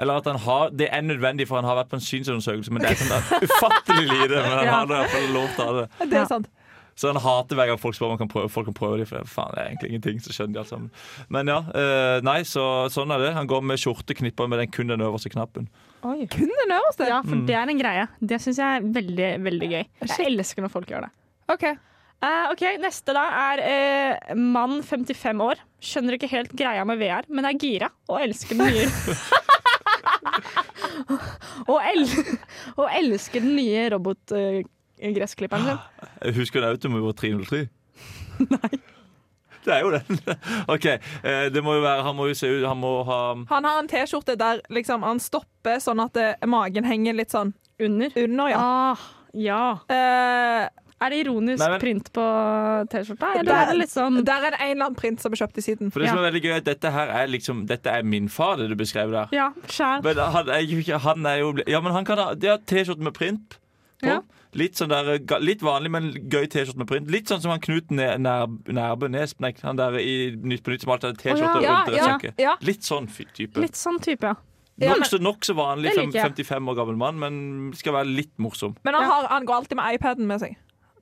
Eller 0.01 0.17
at 0.17 0.25
han 0.25 0.39
har 0.41 0.71
Det 0.73 0.87
er 0.91 1.01
nødvendig, 1.05 1.45
for 1.47 1.61
han 1.61 1.65
har 1.69 1.77
vært 1.83 1.91
på 1.91 1.99
en 1.99 2.05
synsundersøkelse, 2.07 2.71
men 2.73 2.81
det 2.81 2.91
er 2.91 2.95
sånn 3.03 3.13
der 3.13 3.45
ufattelig 3.47 4.07
lite. 4.09 4.41
Men 4.41 4.51
han 4.57 4.65
Ja. 4.65 4.71
har 4.79 4.87
det 4.89 4.95
i 4.95 4.99
hvert 5.03 5.13
fall 5.15 5.33
lov 5.37 5.47
til 5.55 5.61
å 5.61 5.67
ha 5.67 5.73
det. 5.81 5.87
Det 6.09 6.17
Ja. 6.17 6.21
er 6.25 6.31
sant. 6.33 6.49
Så 7.01 7.07
han 7.07 7.15
hater 7.23 7.55
hver 7.55 7.67
gang 7.71 7.77
folk 7.79 7.95
spør 7.95 8.09
om 8.11 8.17
han 8.17 8.19
kan 8.19 8.27
prøve, 8.29 8.49
folk 8.51 8.65
kan 8.67 8.75
prøve 8.75 8.97
det, 8.99 9.07
for 9.07 9.23
faen, 9.25 9.53
det 9.55 9.61
er 9.61 9.69
egentlig 9.71 9.89
ingenting. 9.93 10.17
Så 10.21 10.33
skjønner 10.35 10.53
de 10.53 10.59
alt 10.59 10.67
sammen. 10.69 10.89
Men 11.29 11.47
ja, 11.47 11.61
øh, 11.73 12.21
nei, 12.27 12.41
så 12.45 12.65
sånn 12.91 13.13
er 13.15 13.17
det. 13.23 13.29
Han 13.33 13.47
går 13.47 13.63
med 13.63 13.79
skjorte 13.79 14.13
knippa 14.13 14.45
med 14.51 14.59
den 14.59 14.67
kun 14.75 14.87
den 14.91 14.99
øverste 15.01 15.31
knappen. 15.31 15.69
Oi. 16.03 16.27
Kun 16.27 16.51
den 16.51 16.73
øverste? 16.75 17.07
Ja, 17.07 17.21
for 17.23 17.35
Mm. 17.39 17.45
det 17.47 17.55
er 17.55 17.69
en 17.71 17.79
greie. 17.79 18.07
Det 18.21 18.41
syns 18.41 18.57
jeg 18.59 18.67
er 18.81 18.81
veldig, 18.99 19.29
veldig 19.47 19.69
gøy. 19.71 19.85
Jeg 20.03 20.27
elsker 20.27 20.61
når 20.61 20.69
folk 20.75 20.85
gjør 20.91 21.01
det. 21.07 21.11
OK. 21.49 21.63
Uh, 22.21 22.51
ok, 22.51 22.61
Neste 22.83 23.13
da 23.17 23.23
er 23.55 23.63
uh, 24.29 24.35
mann 24.35 24.83
55 24.83 25.41
år. 25.41 25.55
Skjønner 25.81 26.19
ikke 26.19 26.29
helt 26.29 26.51
greia 26.53 26.83
med 26.85 26.99
VR, 26.99 27.23
men 27.29 27.45
er 27.45 27.53
gira 27.57 27.89
og 28.09 28.19
elsker 28.21 28.57
den 28.57 28.67
nye 28.67 28.85
og, 31.71 31.77
el 31.91 32.05
og 32.77 32.87
elsker 32.97 33.43
den 33.43 33.55
nye 33.57 33.87
robotgressklipperen 33.95 35.67
sin. 35.71 36.33
Husker 36.37 36.61
du 36.63 36.69
Automobil 36.71 37.13
303. 37.17 37.61
Nei. 38.55 38.71
Det 39.61 39.73
er 39.75 39.83
jo 39.85 39.91
den. 39.93 40.19
OK. 40.73 40.85
eh, 40.89 41.47
Det 41.53 41.61
må 41.61 41.75
jo 41.77 41.83
være 41.83 42.01
Han 42.07 42.15
må 42.17 42.25
jo 42.31 42.33
se 42.33 42.47
ut 42.49 42.63
Han 42.65 42.79
må 42.81 43.03
ha 43.05 43.17
Han 43.51 43.67
har 43.69 43.77
en 43.83 43.89
T-skjorte 43.91 44.33
der 44.39 44.63
liksom, 44.73 45.03
han 45.05 45.21
stopper 45.21 45.77
sånn 45.83 46.01
at 46.01 46.17
eh, 46.17 46.47
magen 46.49 46.87
henger 46.89 47.13
litt 47.19 47.29
sånn 47.35 47.51
Under. 47.81 48.09
under, 48.17 48.49
ja. 48.49 48.57
Ah, 48.61 49.03
ja. 49.37 49.59
Eh, 49.89 50.65
Er 51.01 51.09
det 51.09 51.25
ironisk 51.25 51.57
Nei, 51.59 51.69
men- 51.69 51.79
print 51.81 52.11
på 52.13 52.21
T-skjorta, 52.91 53.31
eller 53.33 53.43
Det 53.43 53.53
er- 53.57 53.71
det 53.71 53.77
litt 53.79 53.89
sånn 53.89 54.23
der 54.23 54.45
er 54.45 54.51
det 54.51 54.59
en 54.61 54.71
eller 54.71 54.85
annen 54.85 54.95
print 54.95 55.19
som 55.19 55.31
er 55.33 55.35
kjøpt 55.37 55.57
i 55.57 55.61
siden. 55.61 55.91
For 55.91 55.99
det 55.99 56.09
som 56.09 56.17
Ja. 56.17 56.23
er 56.25 56.31
veldig 56.31 56.43
gøy, 56.43 56.51
er 56.51 56.57
at 56.57 56.63
dette 56.65 56.91
her 56.91 57.07
er 57.09 57.27
liksom 57.27 57.65
Dette 57.67 57.87
er 57.87 58.03
min 58.03 58.27
far, 58.27 58.57
det 58.57 58.69
du 58.69 58.75
beskrev 58.75 59.09
der. 59.11 59.27
Ja, 59.31 59.51
sjæl. 59.67 60.03
Men 60.03 60.15
han 60.17 60.49
er 60.49 60.61
jo 60.61 60.77
ikke 60.77 60.99
Han 60.99 61.25
er 61.25 61.39
jo 61.39 61.53
Ja, 61.67 61.81
men 61.81 61.91
han 61.93 62.05
kan 62.05 62.17
ha 62.17 62.31
er 62.31 62.57
T-skjorte 62.59 62.99
med 62.99 63.13
print 63.13 63.57
på. 64.01 64.07
Ja. 64.07 64.21
Litt 64.53 64.73
sånn 64.75 64.89
der 64.89 65.17
ga- 65.19 65.39
Litt 65.39 65.61
vanlig, 65.61 65.89
men 65.89 66.11
gøy 66.29 66.45
T-skjorte 66.47 66.77
med 66.77 66.87
print. 66.87 67.09
Litt 67.09 67.25
sånn 67.25 67.41
som 67.41 67.51
han 67.51 67.59
Knut 67.61 67.89
Ne- 67.89 68.17
Nær, 68.17 68.47
Nærbø 68.65 69.09
Nesb, 69.09 69.39
nei, 69.39 69.53
han 69.63 69.75
der 69.77 69.93
i 69.97 70.35
Nytt 70.35 70.61
på 70.63 70.71
Nytt 70.71 70.81
som 70.81 70.91
alltid 70.91 71.01
hadde 71.01 71.17
T-skjorte 71.17 71.57
Å, 71.57 71.61
ja. 71.63 71.83
rundt 71.85 71.95
Ja, 71.97 72.17
ja, 72.21 72.31
ja. 72.37 72.55
Litt 72.61 72.81
sånn 72.81 73.07
fy- 73.09 73.25
type. 73.33 73.55
Litt 73.59 73.73
sånn 73.73 73.99
type, 73.99 74.21
ja. 74.23 74.35
Ja, 74.77 74.89
men- 74.93 75.01
Nokså 75.01 75.19
nok 75.21 75.39
så 75.41 75.53
vanlig 75.55 75.83
Det 75.91 75.95
fem, 75.95 76.05
liker 76.11 76.23
jeg. 76.35 76.45
55 76.45 76.67
år 76.69 76.75
gammel 76.75 76.97
mann, 76.97 77.19
men 77.19 77.73
skal 77.75 77.93
være 77.93 78.15
litt 78.15 78.35
morsom. 78.39 78.75
Men 78.83 78.93
han, 78.95 79.03
Ja. 79.03 79.09
har, 79.09 79.27
han 79.27 79.45
går 79.45 79.53
alltid 79.55 79.75
med 79.77 79.99
iPaden 79.99 80.25
med 80.27 80.39
seg. 80.41 80.55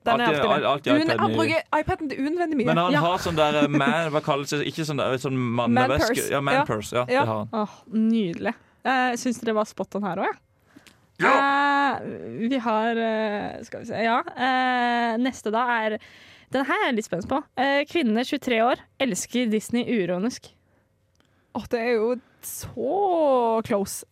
Den 0.04 0.20
er 0.20 0.30
Alltid- 0.30 0.44
alltid 0.50 0.64
alltid 0.66 0.92
iPaden 1.02 1.18
han 1.20 1.32
bruker 1.36 1.62
iPaden 1.76 2.08
til 2.08 2.18
unødvendig 2.24 2.56
mye. 2.56 2.66
Men 2.70 2.76
han 2.80 2.92
ja. 2.94 3.00
har 3.04 3.18
sånn 3.20 3.36
der 3.36 3.58
eh, 3.64 3.66
man, 3.68 4.10
Hva 4.14 4.22
kalles 4.24 4.48
det? 4.54 4.62
Ikke 4.70 4.86
sånn, 4.88 5.02
sånn 5.20 5.36
manneveske. 5.36 6.14
purse. 6.14 6.30
Ja, 6.32 6.40
man 6.40 6.54
Ja. 6.54 6.64
purse. 6.64 6.92
Ja, 6.96 7.04
Ja. 7.08 7.20
det 7.20 7.28
har 7.28 7.38
han. 7.44 7.48
Åh, 7.52 7.74
nydelig. 7.92 8.54
Uh, 8.80 9.12
Syns 9.20 9.40
dere 9.44 9.54
var 9.54 9.64
spot 9.68 9.94
on 9.96 10.02
her 10.08 10.16
òg, 10.16 10.38
ja? 11.20 11.34
Uh, 12.00 12.48
vi 12.48 12.56
har 12.58 12.96
uh, 12.96 13.62
Skal 13.62 13.80
vi 13.82 13.86
se 13.90 14.02
Ja. 14.02 14.22
Uh, 14.24 15.18
neste 15.20 15.52
da 15.52 15.66
er 15.84 15.98
Den 16.50 16.64
her 16.64 16.74
er 16.80 16.86
jeg 16.86 16.94
litt 16.96 17.04
spent 17.04 17.28
på. 17.28 17.42
Uh, 17.60 17.84
kvinne 17.84 18.24
23 18.24 18.62
år 18.64 18.76
elsker 18.98 19.50
Disney 19.52 19.84
uironisk. 19.84 20.48
Åh, 21.54 21.66
det 21.68 21.78
er 21.78 21.92
jo 21.98 22.14
så 22.42 23.62
close. 23.68 24.04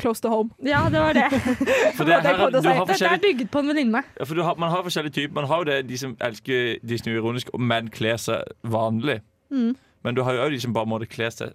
Close 0.00 0.20
to 0.24 0.30
home. 0.32 0.50
Ja, 0.64 0.82
det 0.92 1.00
var 1.00 1.12
det. 1.16 1.26
For 1.96 2.04
det 2.04 2.16
Det 2.22 2.22
her, 2.22 2.50
det, 2.50 2.62
jeg 2.62 2.62
du 2.62 2.68
har 2.68 2.86
Dette 2.86 3.04
er 3.04 3.18
bygget 3.18 3.38
bygd 3.38 3.50
på 3.52 3.62
en 3.62 3.68
venninne. 3.72 4.02
Ja, 4.18 4.24
for 4.24 4.34
du 4.34 4.42
har, 4.42 4.56
man 4.56 4.70
har 4.72 4.82
forskjellige 4.86 5.12
typer. 5.18 5.34
Man 5.34 5.46
har 5.50 5.62
jo 5.62 5.68
det, 5.70 5.78
de 5.88 5.98
som 6.00 6.16
elsker 6.20 6.78
Disney 6.86 7.14
ironisk, 7.16 7.52
menn 7.58 7.88
kler 7.92 8.16
seg 8.20 8.42
vanlig. 8.62 9.20
Mm. 9.50 9.76
Men 10.04 10.16
du 10.16 10.22
har 10.24 10.34
jo 10.36 10.44
òg 10.46 10.50
de 10.56 10.60
som 10.62 10.72
bare 10.76 10.88
måtte 10.88 11.08
kle 11.10 11.28
seg 11.34 11.52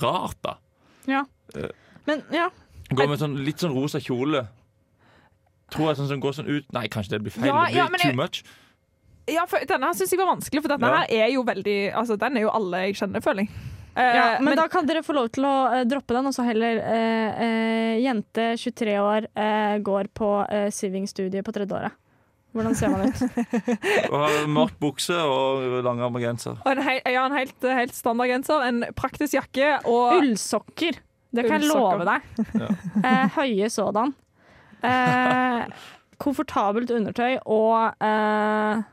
rart, 0.00 0.38
da. 0.42 0.56
Ja. 1.10 1.24
Eh. 1.56 1.70
Men 2.06 2.22
ja. 2.32 2.48
Går 2.94 3.08
med 3.08 3.18
sånn, 3.20 3.38
litt 3.44 3.60
sånn 3.62 3.72
rosa 3.74 4.00
kjole. 4.00 4.44
Tror 5.72 5.90
jeg 5.90 5.98
sånn 5.98 6.08
som 6.12 6.20
går 6.20 6.34
sånn 6.36 6.50
ut 6.52 6.66
Nei, 6.76 6.84
kanskje 6.92 7.16
det 7.16 7.22
blir 7.24 7.32
feil. 7.34 7.48
Ja, 7.48 7.64
det 7.64 7.72
blir 7.72 7.80
ja, 7.80 7.88
men 7.90 8.00
too 8.00 8.12
jeg- 8.12 8.16
much. 8.20 8.44
Ja, 9.26 9.46
for 9.48 9.58
denne 9.64 9.88
syns 9.96 10.10
jeg 10.12 10.20
var 10.20 10.28
vanskelig, 10.36 10.60
for 10.60 10.68
denne 10.74 10.84
Ja. 10.90 10.96
her 11.00 11.06
er 11.24 11.30
jo 11.32 11.42
veldig 11.44 11.94
Altså, 11.96 12.16
den 12.20 12.36
er 12.36 12.40
jo 12.42 12.50
alle 12.50 12.76
jeg 12.86 12.96
kjenner, 12.96 13.22
føler 13.24 13.46
jeg. 13.46 13.50
Eh, 13.94 14.16
ja 14.16 14.24
men, 14.42 14.56
da 14.58 14.66
kan 14.70 14.86
dere 14.88 15.04
få 15.06 15.14
lov 15.14 15.28
til 15.34 15.46
å 15.46 15.54
uh, 15.70 15.82
droppe 15.86 16.16
den, 16.16 16.26
og 16.26 16.34
så 16.34 16.46
heller 16.46 16.80
uh, 16.82 17.28
uh, 17.38 17.92
jente 18.02 18.48
23 18.58 18.96
år 18.98 19.28
eh, 19.30 19.76
går 19.86 20.10
på 20.18 20.30
uh, 20.42 20.66
siving-studie 20.74 21.44
på 21.46 21.54
tredje 21.54 21.78
året. 21.78 22.00
Hvordan 22.54 22.74
ser 22.78 22.92
man 22.92 23.08
ut? 23.08 23.22
Mørk 24.56 24.76
bukse 24.82 25.16
og 25.26 25.80
langarmet 25.82 26.22
genser. 26.22 26.60
Og 26.62 26.70
en, 26.70 26.82
hei, 26.86 27.00
ja, 27.10 27.24
en 27.26 27.34
helt, 27.34 27.56
helt 27.66 27.94
standard 27.96 28.30
genser, 28.30 28.62
en 28.68 28.84
praktisk 28.94 29.34
jakke 29.34 29.72
og 29.90 30.20
Ullsokker. 30.20 31.00
Det 31.34 31.48
kan 31.48 31.58
jeg 31.58 31.70
love 31.70 32.06
deg. 32.06 32.28
Eh, 33.04 33.24
høye 33.34 33.68
sådan. 33.72 34.14
Eh, 34.86 35.64
komfortabelt 36.22 36.92
undertøy 36.94 37.40
og 37.42 37.98
eh, 37.98 38.84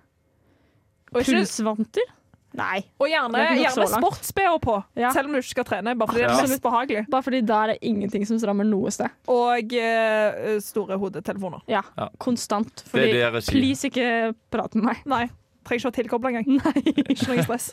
pulsvanter. 1.13 2.10
Nei. 2.53 2.81
og 3.00 3.08
gjerne, 3.08 3.39
er 3.39 3.60
gjerne 3.62 3.86
sports-BH 3.88 4.55
på, 4.63 4.74
Ja. 5.00 5.12
selv 5.15 5.29
om 5.29 5.34
du 5.34 5.39
ikke 5.39 5.53
skal 5.53 5.67
trene. 5.70 5.93
Bare 5.98 6.08
fordi 6.12 6.25
det 6.25 6.31
er 6.31 6.50
mest 6.51 6.63
behagelig. 6.63 7.03
Bare 7.10 7.24
fordi 7.24 7.41
da 7.48 7.60
er 7.63 7.67
det 7.74 7.77
ingenting 7.81 8.25
som 8.27 8.39
strammer 8.41 8.67
noe 8.67 8.91
sted. 8.91 9.08
Og 9.31 9.72
uh, 9.77 10.60
store 10.60 10.98
hodetelefoner. 11.00 11.63
Ja, 11.72 11.81
Ja. 11.98 12.10
Konstant. 12.20 12.84
Fordi 12.91 13.12
det 13.13 13.34
det 13.34 13.46
please 13.48 13.88
ikke 13.88 14.34
prat 14.51 14.75
med 14.75 14.84
meg. 14.84 15.05
Nei. 15.05 15.29
Trenger 15.63 15.79
ikke 15.79 15.91
ha 15.91 15.98
tilkobla 16.01 16.29
engang. 16.29 16.48
Nei. 16.65 16.93
Ikke 17.08 17.31
noe 17.31 17.43
stress. 17.46 17.72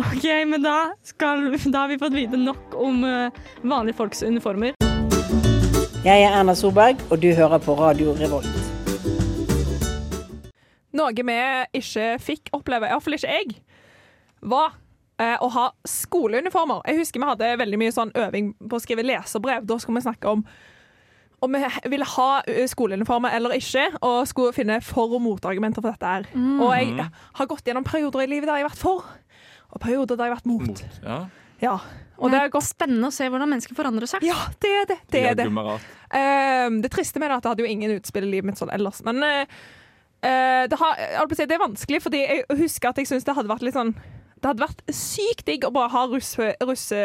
OK, 0.00 0.24
men 0.50 0.62
da, 0.64 0.90
skal, 1.06 1.52
da 1.70 1.84
har 1.84 1.88
vi 1.92 1.98
fått 2.00 2.16
vite 2.16 2.40
nok 2.40 2.74
om 2.74 3.04
uh, 3.06 3.30
vanlige 3.62 3.94
folks 4.00 4.22
uniformer. 4.26 4.74
Jeg 6.04 6.20
er 6.26 6.34
Erna 6.36 6.52
Solberg, 6.58 6.98
og 7.10 7.20
du 7.22 7.30
hører 7.32 7.62
på 7.62 7.76
Radio 7.78 8.12
Revolt. 8.18 8.50
Noe 10.94 11.10
vi 11.26 11.36
ikke 11.80 12.04
fikk 12.22 12.50
oppleve, 12.54 12.86
iallfall 12.86 13.16
ikke 13.16 13.30
jeg, 13.32 13.54
var 14.44 14.76
eh, 15.20 15.36
å 15.40 15.48
ha 15.54 15.66
skoleuniformer. 15.88 16.84
Jeg 16.88 17.02
husker 17.02 17.22
vi 17.22 17.30
hadde 17.32 17.50
veldig 17.62 17.80
mye 17.80 17.94
sånn 17.96 18.14
øving 18.18 18.54
på 18.62 18.78
å 18.78 18.82
skrive 18.82 19.06
leserbrev. 19.06 19.66
Da 19.68 19.78
skulle 19.82 20.00
vi 20.00 20.08
snakke 20.08 20.36
om 20.36 20.46
om 21.44 21.52
vi 21.52 21.90
ville 21.92 22.06
ha 22.08 22.28
eh, 22.48 22.64
skoleuniformer 22.70 23.34
eller 23.36 23.58
ikke, 23.58 23.90
og 24.00 24.22
skulle 24.30 24.54
finne 24.56 24.78
for- 24.80 25.12
og 25.12 25.20
motargumenter 25.20 25.82
for 25.84 25.92
dette. 25.92 26.06
her. 26.06 26.28
Og 26.34 26.70
jeg 26.72 27.08
har 27.34 27.46
gått 27.50 27.66
gjennom 27.68 27.84
perioder 27.84 28.24
i 28.24 28.30
livet 28.30 28.48
der 28.48 28.62
jeg 28.62 28.64
har 28.64 28.70
vært 28.70 28.80
for, 28.80 29.04
og 29.74 29.80
perioder 29.82 30.16
der 30.16 30.30
jeg 30.30 30.32
har 30.32 30.38
vært 30.38 30.48
mot. 30.48 30.68
Mot. 30.68 30.84
Ja. 31.02 31.18
Ja, 31.62 31.78
og 32.18 32.30
det 32.32 32.40
er 32.40 32.50
godt. 32.52 32.66
spennende 32.66 33.08
å 33.08 33.14
se 33.14 33.28
hvordan 33.30 33.48
mennesker 33.48 33.76
forandrer 33.76 34.08
seg. 34.10 34.24
Ja, 34.26 34.36
det 34.60 34.72
er 34.80 34.88
det. 34.90 34.98
det, 35.12 35.22
er 35.30 35.38
det. 35.38 35.46
Gummarat. 35.48 35.86
Ehm, 36.14 36.80
det 36.82 36.90
triste 36.92 37.20
med 37.20 37.30
det 37.30 37.32
er 37.32 37.36
at 37.38 37.46
jeg 37.46 37.54
hadde 37.54 37.64
jo 37.64 37.70
ingen 37.70 37.94
utspill 37.96 38.26
i 38.26 38.32
livet 38.34 38.50
mitt 38.50 38.60
sånn 38.60 38.72
ellers. 38.74 39.00
Men 39.06 39.22
eh, 39.24 39.54
eh, 40.20 40.64
det, 40.70 40.78
har, 40.80 41.00
det 41.30 41.46
er 41.46 41.62
vanskelig, 41.62 42.02
fordi 42.04 42.20
jeg 42.24 42.44
husker 42.60 42.90
at 42.90 43.00
jeg 43.00 43.10
syns 43.10 43.24
det 43.26 43.36
hadde 43.38 43.50
vært 43.50 43.64
litt 43.66 43.78
sånn 43.78 43.94
Det 44.44 44.50
hadde 44.50 44.60
vært 44.66 44.82
sykt 44.92 45.46
digg 45.48 45.62
å 45.64 45.72
bare 45.72 45.88
ha 45.94 46.04
russe... 46.12 46.50
russe... 46.60 46.98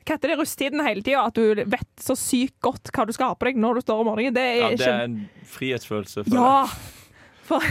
Hva 0.00 0.16
heter 0.16 0.32
det? 0.32 0.36
Russetiden 0.40 0.80
hele 0.80 1.02
tida. 1.04 1.26
At 1.28 1.36
du 1.36 1.60
vet 1.68 2.00
så 2.00 2.16
sykt 2.16 2.56
godt 2.64 2.88
hva 2.96 3.04
du 3.04 3.12
skal 3.12 3.34
ha 3.34 3.36
på 3.36 3.50
deg 3.50 3.60
når 3.60 3.76
du 3.76 3.84
står 3.84 4.00
om 4.00 4.08
morgenen. 4.08 4.32
Det 4.34 4.46
er 4.46 4.62
Ja, 4.62 4.70
det 4.80 4.88
er 4.88 5.04
en 5.04 5.18
frihetsfølelse. 5.52 6.24
For 6.24 6.38
Ja! 6.40 6.64
For 7.50 7.66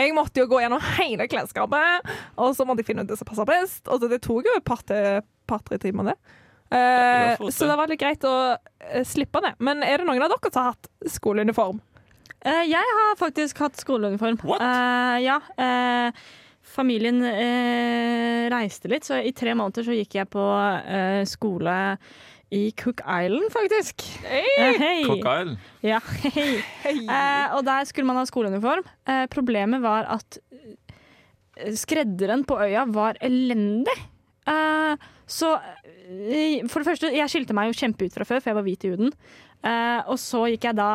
jeg 0.00 0.14
måtte 0.16 0.42
jo 0.42 0.48
gå 0.50 0.58
gjennom 0.62 0.82
hele 0.96 1.26
klesskapet, 1.30 2.10
og 2.40 2.54
så 2.56 2.64
måtte 2.66 2.82
jeg 2.82 2.88
finne 2.88 3.04
ut 3.04 3.10
det 3.12 3.18
som 3.20 3.28
passer 3.28 3.46
best. 3.48 3.86
Og 3.86 4.00
så 4.02 4.08
det 4.10 4.22
tok 4.24 4.48
jo 4.48 4.54
et 4.58 4.66
par-tre 4.66 5.20
par, 5.46 5.62
timer, 5.78 6.10
det. 6.10 6.14
Eh, 6.72 6.78
Ja, 6.80 7.34
det. 7.38 7.52
så 7.54 7.68
det 7.68 7.76
var 7.78 7.90
litt 7.92 8.00
greit 8.00 8.24
å 8.26 8.34
eh, 8.56 9.04
slippe 9.06 9.44
det. 9.44 9.54
Men 9.62 9.84
er 9.86 10.00
det 10.00 10.08
noen 10.08 10.24
av 10.24 10.32
dere 10.32 10.50
som 10.50 10.64
har 10.64 10.72
hatt 10.72 10.88
skoleuniform? 11.14 11.82
Eh, 12.40 12.64
jeg 12.68 12.96
har 12.98 13.14
faktisk 13.20 13.60
hatt 13.62 13.76
skoleuniform. 13.80 14.40
What? 14.42 14.64
Eh, 14.64 15.18
ja. 15.28 15.38
eh, 15.56 16.24
familien 16.74 17.22
eh, 17.28 18.44
reiste 18.52 18.90
litt, 18.90 19.06
så 19.06 19.20
i 19.22 19.32
tre 19.36 19.54
måneder 19.56 19.86
så 19.86 19.96
gikk 19.96 20.16
jeg 20.18 20.30
på 20.32 20.44
eh, 20.44 21.22
skole 21.28 21.74
i 22.54 22.68
Cook 22.78 23.00
Island, 23.02 23.48
faktisk. 23.54 24.04
Eh, 24.28 24.78
hei. 24.78 24.96
Cook 25.06 25.22
Island. 25.24 25.56
Ja, 25.82 26.00
hei. 26.34 26.96
Eh, 27.02 27.54
og 27.56 27.64
der 27.66 27.86
skulle 27.88 28.08
man 28.10 28.20
ha 28.20 28.26
skoleuniform. 28.28 28.84
Eh, 29.10 29.24
problemet 29.32 29.82
var 29.82 30.06
at 30.14 30.38
eh, 30.54 31.72
skredderen 31.78 32.44
på 32.46 32.58
øya 32.62 32.84
var 32.94 33.18
elendig. 33.24 33.96
Eh, 34.46 35.08
så 35.26 35.54
for 36.68 36.82
det 36.82 36.86
første, 36.86 37.10
jeg 37.16 37.32
skilte 37.32 37.56
meg 37.56 37.70
jo 37.70 37.78
kjempeut 37.80 38.12
fra 38.12 38.26
før, 38.28 38.42
for 38.42 38.52
jeg 38.52 38.58
var 38.58 38.66
hvit 38.66 38.84
i 38.84 38.92
huden. 38.92 39.14
Eh, 39.64 40.00
og 40.04 40.18
så 40.20 40.44
gikk 40.52 40.68
jeg 40.68 40.78
da 40.78 40.90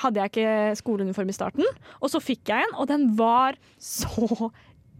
hadde 0.00 0.22
jeg 0.22 0.32
ikke 0.32 0.76
skoleuniform 0.80 1.28
i 1.30 1.34
starten, 1.36 1.66
og 2.00 2.10
så 2.10 2.18
fikk 2.22 2.48
jeg 2.50 2.64
en, 2.66 2.72
og 2.80 2.88
den 2.90 3.10
var 3.18 3.58
så 3.82 4.48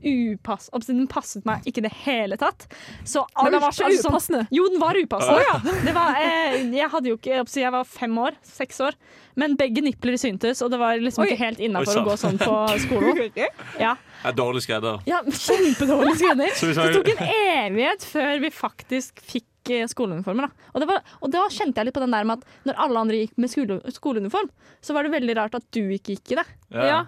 upass. 0.04 0.68
Den 0.86 1.06
passet 1.10 1.44
meg 1.48 1.64
ikke 1.66 1.80
i 1.82 1.86
det 1.88 1.92
hele 2.04 2.36
tatt. 2.40 2.66
Så 3.04 3.22
alt, 3.34 3.44
Men 3.48 3.52
den 3.56 3.62
var 3.64 3.72
så 3.76 3.84
altså 3.88 4.02
sånn- 4.04 4.14
upassende. 4.14 4.42
jo, 4.54 4.68
den 4.68 4.80
var 4.82 4.94
upassende. 5.00 5.74
Det 5.84 5.94
var, 5.96 6.16
eh, 6.20 6.58
jeg 6.76 6.90
hadde 6.90 7.08
jo 7.08 7.16
ikke 7.16 7.44
Jeg 7.60 7.72
var 7.72 7.84
fem 7.84 8.18
år, 8.18 8.32
seks 8.42 8.80
år, 8.80 8.92
men 9.36 9.56
begge 9.56 9.82
nipler 9.82 10.16
syntes, 10.20 10.60
og 10.62 10.70
det 10.70 10.78
var 10.78 10.96
liksom 11.00 11.24
Oi. 11.24 11.30
ikke 11.30 11.38
helt 11.44 11.58
innafor 11.58 12.02
å 12.02 12.04
gå 12.06 12.16
sånn 12.20 12.38
på 12.38 12.54
skolen. 12.84 13.32
Ja, 13.80 13.96
Jeg 14.24 14.30
er 14.32 14.36
dårlig 14.38 14.62
skredder. 14.62 15.00
ja 15.06 15.22
Kjempedårlig 15.22 16.14
skredder. 16.20 16.54
Det 16.84 16.94
tok 16.94 17.08
en 17.14 17.26
evighet 17.28 18.04
før 18.06 18.40
vi 18.40 18.50
faktisk 18.50 19.20
fikk 19.24 19.70
eh, 19.70 19.86
skoleuniformer. 19.88 20.48
Da. 20.48 20.70
Og, 20.74 20.80
det 20.82 20.88
var, 20.88 21.02
og 21.22 21.30
da 21.32 21.46
kjente 21.48 21.80
jeg 21.80 21.86
litt 21.88 21.94
på 21.96 22.02
den 22.04 22.12
der 22.14 22.24
med 22.28 22.42
at 22.42 22.68
når 22.68 22.78
alle 22.84 23.00
andre 23.04 23.16
gikk 23.22 23.32
med 23.40 23.50
skole, 23.52 23.80
skoleuniform, 23.96 24.50
så 24.84 24.92
var 24.96 25.02
det 25.06 25.12
veldig 25.16 25.36
rart 25.40 25.54
at 25.58 25.64
du 25.72 25.80
ikke 25.88 26.14
gikk 26.18 26.32
i 26.36 26.38
det. 26.40 26.46
Ja. 26.74 27.02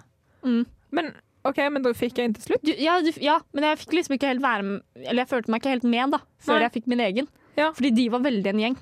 Mm. 0.45 0.65
Men 0.91 1.13
OK, 1.47 1.57
men 1.71 1.81
da 1.85 1.93
fikk 1.93 2.17
jeg 2.19 2.25
en 2.29 2.33
til 2.37 2.43
slutt. 2.49 2.63
Du, 2.67 2.73
ja, 2.77 2.99
du, 3.01 3.11
ja, 3.23 3.39
men 3.53 3.63
jeg 3.63 3.77
fikk 3.85 3.93
liksom 3.99 4.17
ikke 4.17 4.27
helt 4.33 4.41
være 4.43 4.63
med 4.63 4.81
Eller 5.07 5.23
jeg 5.23 5.29
følte 5.31 5.49
meg 5.53 5.61
ikke 5.63 5.73
helt 5.75 5.83
med 5.87 6.11
da 6.17 6.19
før 6.43 6.53
Nei. 6.59 6.61
jeg 6.67 6.71
fikk 6.77 6.87
min 6.87 6.99
egen. 7.07 7.27
Ja. 7.57 7.71
Fordi 7.73 7.91
de 7.95 8.09
var 8.13 8.19
veldig 8.25 8.53
en 8.53 8.59
gjeng. 8.65 8.77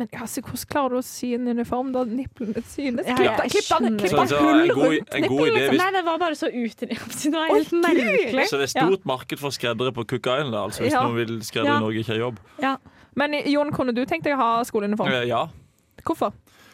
Men 0.00 0.08
altså, 0.16 0.40
hvordan 0.40 0.68
klarer 0.72 0.94
du 0.94 0.96
å 0.96 1.04
sy 1.04 1.34
en 1.36 1.48
uniform 1.52 1.90
da 1.92 2.02
nipplene 2.08 2.62
synes? 2.64 3.04
Ja, 3.06 3.14
Klipp 3.44 3.50
klipp 3.52 3.82
den- 3.84 3.98
klipp 4.00 4.14
den 4.16 4.30
hull 4.40 4.70
rundt 4.72 5.14
en 5.14 5.20
nippelen, 5.26 5.52
liksom. 5.58 5.76
Nei, 5.82 5.90
det 5.92 6.04
var 6.06 6.18
bare 6.22 6.34
så. 6.34 6.48
Det 6.48 7.32
var 7.32 7.50
merkelig. 7.82 8.46
Så 8.48 8.56
det 8.60 8.68
er 8.70 8.72
stort 8.72 9.04
marked 9.04 9.38
for 9.38 9.50
skreddere 9.52 9.92
på 9.92 10.06
Cook 10.08 10.26
Island, 10.32 10.54
altså, 10.54 10.82
hvis 10.86 10.92
Ja. 10.96 11.02
noen 11.04 11.16
vil 11.20 11.40
skreddere 11.44 11.74
Ja. 11.74 11.76
i 11.76 11.80
Norge 11.84 11.98
ikke 12.00 12.12
har 12.16 12.22
jobb. 12.24 12.38
Ja. 12.60 12.76
Men 13.14 13.32
Jon, 13.44 13.70
kunne 13.72 13.92
du 13.94 14.04
tenkt 14.06 14.24
deg 14.24 14.32
å 14.32 14.36
ha 14.38 14.62
skoleuniform? 14.64 15.12
Eh, 15.12 15.26
Ja. 15.28 15.46
Hvorfor? 16.02 16.32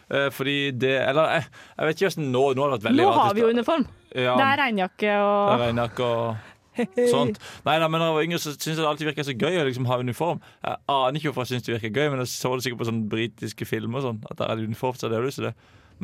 Eh, 0.09 0.29
Fordi 0.33 0.71
det 0.73 0.95
Eller 1.05 1.35
jeg, 1.35 1.49
jeg 1.77 1.89
vet 1.89 1.99
ikke 1.99 2.09
hvordan 2.09 2.31
nå 2.33 2.45
Nå 2.57 2.63
har 2.63 2.71
det 2.71 2.77
vært 2.79 2.87
veldig 2.89 3.03
Nå 3.05 3.11
har 3.13 3.35
vi 3.37 3.43
jo 3.43 3.49
uniform. 3.53 3.83
ja, 4.15 4.37
Det 4.41 4.47
er 4.47 4.61
regnjakke 4.63 5.11
det 5.19 5.57
er 5.57 5.65
regnjakke 5.67 6.07
og 6.09 6.55
sånt. 7.11 7.41
Nei, 7.67 7.75
nei, 7.83 7.89
men 7.91 7.99
da 7.99 8.07
jeg 8.07 8.15
var 8.15 8.23
yngre, 8.29 8.39
så 8.39 8.53
syntes 8.55 8.77
jeg 8.77 8.79
det 8.79 8.87
alltid 8.87 9.09
virka 9.09 9.25
så 9.27 9.35
gøy 9.35 9.57
å 9.59 9.65
liksom 9.67 9.89
ha 9.91 9.97
uniform. 9.99 10.39
Jeg 10.63 10.79
aner 10.95 11.19
ikke 11.19 11.33
hvorfor 11.33 11.43
jeg 11.43 11.51
syntes 11.57 11.67
det 11.67 11.75
virka 11.75 11.91
gøy, 11.91 12.11
men 12.13 12.23
jeg 12.23 12.31
så 12.31 12.53
det 12.55 12.65
sikkert 12.67 12.83
på 12.85 12.87
sånne 12.87 13.09
britiske 13.11 13.67
filmer 13.67 13.99
og 13.99 14.05
sånn. 14.07 14.21
At 14.31 14.39
der 14.39 14.53
er 14.53 14.61
det 14.61 14.69
uniform, 14.71 14.95
så 14.95 15.11
det 15.11 15.19
er 15.19 15.27
lyst 15.27 15.41
til 15.43 15.49
det. 15.49 15.55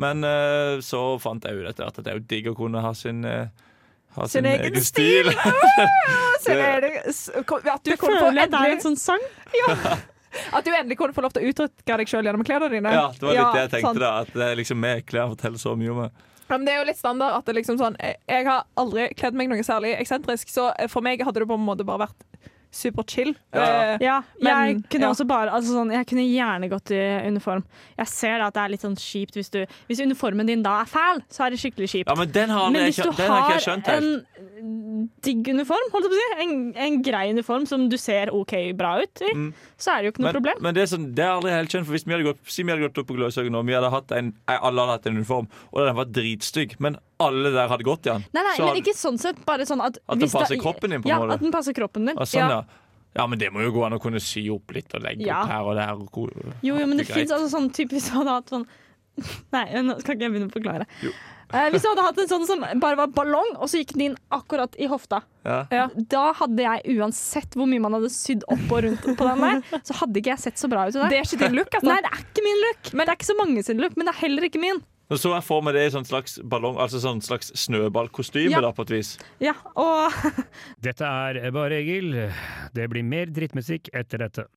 Men 0.03 0.27
uh, 0.27 0.81
så 0.83 0.99
fant 1.23 1.47
jeg 1.47 1.61
ut 1.61 1.69
etter 1.69 1.85
hvert 1.85 2.01
at 2.01 2.03
det 2.03 2.11
er 2.11 2.19
jo 2.19 2.25
digg 2.33 2.49
å 2.51 2.55
kunne 2.59 2.83
ha 2.83 2.91
sin 2.97 3.23
uh, 3.23 3.47
ha 4.17 4.27
Sin 4.31 4.47
egen 4.51 4.81
stil. 4.83 5.31
Så 6.43 6.51
er 6.55 6.81
det, 6.89 6.91
at, 7.07 7.87
du 7.87 7.95
få 7.95 8.11
føler 8.11 8.41
jeg 8.43 8.51
det 8.51 8.61
er 8.65 8.75
en 8.75 8.83
sånn 8.89 8.99
sang. 8.99 9.23
at 10.51 10.65
du 10.65 10.71
endelig 10.71 10.97
kunne 10.99 11.15
få 11.15 11.23
lov 11.25 11.33
til 11.35 11.45
å 11.45 11.51
uttrykke 11.53 11.97
deg 12.01 12.11
sjøl 12.11 12.25
gjennom 12.29 12.45
klærne 12.47 12.69
dine. 12.73 12.93
ja, 12.93 13.07
det 13.13 13.27
var 13.27 13.35
litt 13.37 13.57
det 13.57 13.61
jeg 13.65 13.69
sant. 13.69 13.75
tenkte. 13.79 13.99
da 14.05 14.13
At 14.23 14.33
det 14.33 14.47
er 14.51 14.55
liksom 14.61 14.79
med 14.81 15.05
klær 15.09 15.29
forteller 15.35 15.61
så 15.61 15.75
mye 15.79 15.93
om 15.93 16.01
meg. 16.05 16.23
Ja, 16.45 16.57
men 16.59 16.65
det 16.67 16.73
er 16.75 16.81
jo 16.83 16.89
litt 16.91 16.99
standard 16.99 17.39
at 17.39 17.47
det 17.47 17.55
liksom 17.57 17.79
sånn 17.79 17.95
Jeg 17.97 18.19
jeg 18.29 18.45
har 18.45 18.67
aldri 18.77 19.07
kledd 19.17 19.33
meg 19.33 19.49
noe 19.49 19.63
særlig 19.65 19.95
eksentrisk, 19.97 20.51
så 20.53 20.67
for 20.91 21.01
meg 21.01 21.23
hadde 21.25 21.41
det 21.41 21.47
på 21.49 21.57
en 21.57 21.65
måte 21.65 21.87
bare 21.87 22.05
vært 22.05 22.51
superchill. 22.75 23.33
Ja. 23.55 23.65
Eh, 23.65 23.97
Ja, 24.05 24.17
Men, 24.41 24.51
jeg 24.67 24.83
kunne 24.91 25.07
ja. 25.07 25.11
også 25.15 25.25
bare 25.27 25.49
altså 25.55 25.71
sånn, 25.77 25.91
Jeg 25.95 26.05
kunne 26.09 26.25
gjerne 26.27 26.67
gått 26.69 26.91
i 26.91 26.99
uniform. 27.29 27.63
Jeg 27.97 28.07
ser 28.11 28.43
at 28.43 28.53
det 28.57 28.61
er 28.65 28.73
litt 28.75 28.83
sånn 28.83 28.97
kjipt 28.99 29.37
hvis, 29.39 29.49
du, 29.53 29.61
hvis 29.87 30.01
uniformen 30.03 30.45
din 30.49 30.63
da 30.65 30.81
er 30.83 30.89
fæl, 30.91 31.21
så 31.31 31.45
er 31.47 31.55
det 31.55 31.59
skikkelig 31.63 31.87
kjipt. 31.93 32.09
Ja, 32.11 32.15
men 32.19 32.31
den 32.35 32.49
har, 32.51 32.69
Men 32.75 32.85
hvis 32.89 32.99
du 32.99 33.09
den 33.11 33.31
har 33.31 33.41
har 33.47 33.55
jeg 33.55 33.65
skjønt 33.69 33.87
en 33.95 34.09
digg 35.25 35.47
uniform, 35.51 35.87
holdt 35.93 36.05
jeg 36.07 36.11
på 36.11 36.17
å 36.17 36.21
si, 36.21 36.43
en, 36.45 36.53
en 36.87 36.99
grei 37.05 37.25
uniform 37.33 37.65
som 37.69 37.87
du 37.91 37.97
ser 38.01 38.31
OK 38.33 38.53
bra 38.77 38.97
ut 39.03 39.21
i, 39.21 39.31
Mm. 39.35 39.49
så 39.77 39.91
er 39.91 39.97
det 40.01 40.05
jo 40.07 40.11
ikke 40.13 40.23
noe 40.23 40.31
Men, 40.31 40.35
problem. 40.37 40.57
men 40.63 40.73
det, 40.75 40.81
er 40.85 40.91
sånn, 40.91 41.07
det 41.15 41.23
er 41.25 41.33
aldri 41.35 41.51
helt 41.51 41.69
skjønt, 41.73 41.85
for 41.87 41.95
hvis 41.97 42.05
vi 42.07 42.13
hadde 42.15 42.27
gått, 42.29 42.39
si 42.47 42.63
vi 42.63 42.71
hadde 42.71 42.85
gått 42.87 42.97
opp 43.01 43.07
på 43.09 43.15
Gløshaugen 43.17 43.51
nå, 43.51 43.63
vi 43.67 43.73
hadde 43.75 43.91
hatt 43.91 44.11
en, 44.15 44.33
alle 44.47 44.81
hadde 44.85 44.95
hatt 44.95 45.09
en 45.11 45.17
uniform, 45.19 45.47
og 45.73 45.85
den 45.85 45.95
var 45.99 46.05
dritstygg, 46.15 46.77
men 46.79 46.97
alle 47.19 47.51
der 47.55 47.67
hadde 47.71 47.83
gått 47.87 48.05
igjen. 48.09 48.23
Nei, 48.33 48.43
nei, 48.43 48.55
så 48.55 48.63
men 48.65 48.67
hadde- 48.73 48.81
ikke 48.83 48.95
sånn 48.97 49.19
sett, 49.19 49.43
bare 49.45 49.65
sånn 49.65 49.81
at 49.85 49.97
At 50.07 50.19
den 50.19 50.29
passer 50.29 50.55
da, 50.57 50.61
kroppen 50.63 50.89
din, 50.89 51.01
på 51.01 51.07
en 51.09 51.13
ja, 51.13 51.19
måte. 51.19 51.33
at 51.33 51.39
den 51.45 51.51
passer 51.51 51.73
kroppen 51.73 52.05
din. 52.09 52.15
Ja, 52.17 52.25
sånn, 52.25 52.49
ja. 52.49 52.49
ja. 52.49 52.63
ja, 53.21 53.27
men 53.27 53.39
det 53.39 53.51
må 53.53 53.61
jo 53.63 53.71
gå 53.71 53.85
an 53.85 53.93
å 53.93 54.01
kunne 54.01 54.19
sy 54.19 54.49
opp 54.49 54.71
litt 54.75 54.93
og 54.95 55.01
legge 55.05 55.25
Ja. 55.27 55.43
opp 55.43 55.49
her 55.49 55.61
og 55.63 55.75
der. 55.75 55.93
Og 55.93 56.59
Jo, 56.61 56.75
jo, 56.75 56.85
men 56.87 56.97
det 56.97 57.07
det 57.07 57.13
fins 57.15 57.31
altså 57.31 57.47
sånn 57.57 57.71
typisk 57.71 58.11
du 58.11 58.17
hadde 58.19 58.29
hatt 58.39 58.49
sånn 58.49 58.65
Nei, 59.55 59.63
nå 59.81 59.95
skal 60.01 60.15
ikke 60.17 60.25
jeg 60.27 60.31
begynne 60.33 60.49
å 60.51 60.53
forklare. 60.57 60.85
Jo. 61.01 61.11
Eh, 61.55 61.69
hvis 61.71 61.83
du 61.85 61.87
hadde 61.87 62.03
hatt 62.03 62.17
en 62.19 62.27
sånn 62.27 62.45
som 62.49 62.59
bare 62.81 62.97
var 62.97 63.07
ballong, 63.15 63.53
og 63.61 63.69
så 63.69 63.77
gikk 63.79 63.93
den 63.93 64.01
inn 64.09 64.15
akkurat 64.33 64.73
i 64.81 64.87
hofta, 64.91 65.21
Ja. 65.45 65.61
Ja. 65.71 65.85
da 65.95 66.33
hadde 66.33 66.57
jeg 66.65 66.97
uansett 66.97 67.53
hvor 67.55 67.69
mye 67.69 67.79
man 67.79 67.93
hadde 67.93 68.09
sydd 68.11 68.43
opp 68.49 68.65
og 68.73 68.83
rundt 68.83 69.05
på 69.05 69.15
den 69.29 69.39
der, 69.45 69.79
så 69.85 69.93
hadde 70.01 70.19
ikke 70.19 70.33
jeg 70.33 70.39
sett 70.39 70.57
så 70.59 70.67
bra 70.67 70.87
ut 70.89 70.95
i 70.95 70.99
det. 70.99 71.09
Det 71.13 71.19
er 71.21 71.29
ikke 71.29 71.39
din 71.45 71.55
look, 71.55 71.69
altså. 71.71 71.87
Nei, 71.87 72.01
det 72.01 72.11
er 72.11 72.25
ikke 72.25 72.43
min 72.43 72.59
look. 72.65 72.91
Men 72.91 73.05
det 73.05 73.13
er 73.13 73.15
ikke 73.21 73.29
så 73.31 73.37
mange 73.39 73.63
sin 73.63 73.77
look, 73.79 73.95
men 73.95 74.05
det 74.09 74.15
er 74.15 74.19
heller 74.25 74.49
ikke 74.49 74.59
min. 74.59 74.81
Og 75.05 75.19
så 75.21 75.31
jeg 75.35 75.45
for 75.45 75.61
meg 75.65 75.75
det 75.77 75.83
i 75.85 75.93
sånn 75.93 76.07
slags 76.07 76.39
ballong, 76.49 76.79
altså 76.81 76.97
sånn 77.03 77.21
slags 77.21 77.51
snøballkostyme, 77.65 78.49
Ja. 78.55 78.61
da, 78.65 78.71
på 78.73 78.85
et 78.87 78.93
vis. 78.95 79.11
Ja, 79.43 79.53
og 79.77 80.13
Dette 80.85 81.05
er 81.05 81.51
Bare 81.53 81.77
Egil. 81.77 82.15
Det 82.73 82.87
blir 82.89 83.05
mer 83.05 83.29
drittmusikk 83.29 83.91
etter 83.93 84.23
dette. 84.25 84.47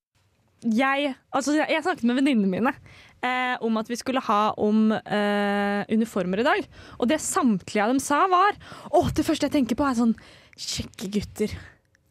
jeg, 0.65 1.13
altså, 1.31 1.53
jeg, 1.55 1.83
snakket 1.85 2.03
med 2.03 2.17
venninnene 2.19 2.49
mine 2.51 2.73
eh, 3.23 3.55
om 3.63 3.77
at 3.79 3.87
vi 3.87 3.95
skulle 3.95 4.19
ha 4.25 4.53
om 4.57 4.89
eh, 4.91 5.85
uniformer 5.93 6.41
i 6.41 6.47
dag. 6.49 6.67
Og 6.97 7.07
det 7.07 7.21
samtlige 7.21 7.85
av 7.85 7.93
dem 7.93 8.01
sa, 8.03 8.25
var 8.27 8.57
Å, 8.91 9.05
det 9.15 9.23
første 9.27 9.47
jeg 9.47 9.55
tenker 9.55 9.77
på, 9.79 9.85
er 9.87 9.95
sånn 10.01 10.15
kjekke 10.59 11.11
gutter. 11.13 11.53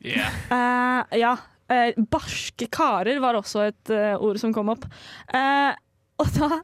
Eh, 0.00 1.18
ja. 1.18 1.35
Eh, 1.68 1.92
barske 2.09 2.64
karer 2.73 3.18
var 3.21 3.37
også 3.37 3.66
et 3.66 3.90
eh, 3.92 4.14
ord 4.16 4.38
som 4.40 4.54
kom 4.57 4.71
opp. 4.73 4.87
Eh, 5.35 5.75
og 6.23 6.30
da 6.38 6.62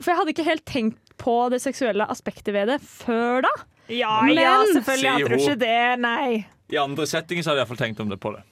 For 0.00 0.10
jeg 0.10 0.18
hadde 0.20 0.32
ikke 0.34 0.46
helt 0.48 0.64
tenkt 0.66 1.14
på 1.20 1.34
det 1.52 1.60
seksuelle 1.62 2.06
aspektet 2.10 2.52
ved 2.56 2.66
det 2.72 2.80
før 2.82 3.42
da. 3.46 3.52
Ja, 3.92 4.22
Men- 4.24 4.40
ja, 4.42 4.56
selvfølgelig 4.72 5.10
hadde 5.12 5.28
du 5.28 5.36
ikke 5.44 5.58
det. 5.60 5.98
Nei. 6.00 6.46
I 6.72 6.76
andre 6.80 7.06
settinger 7.06 7.42
så 7.44 7.50
hadde 7.52 7.60
jeg 7.60 7.66
iallfall 7.68 7.82
tenkt 7.86 8.00
om 8.00 8.08
det 8.10 8.18
på 8.20 8.32
det. 8.34 8.42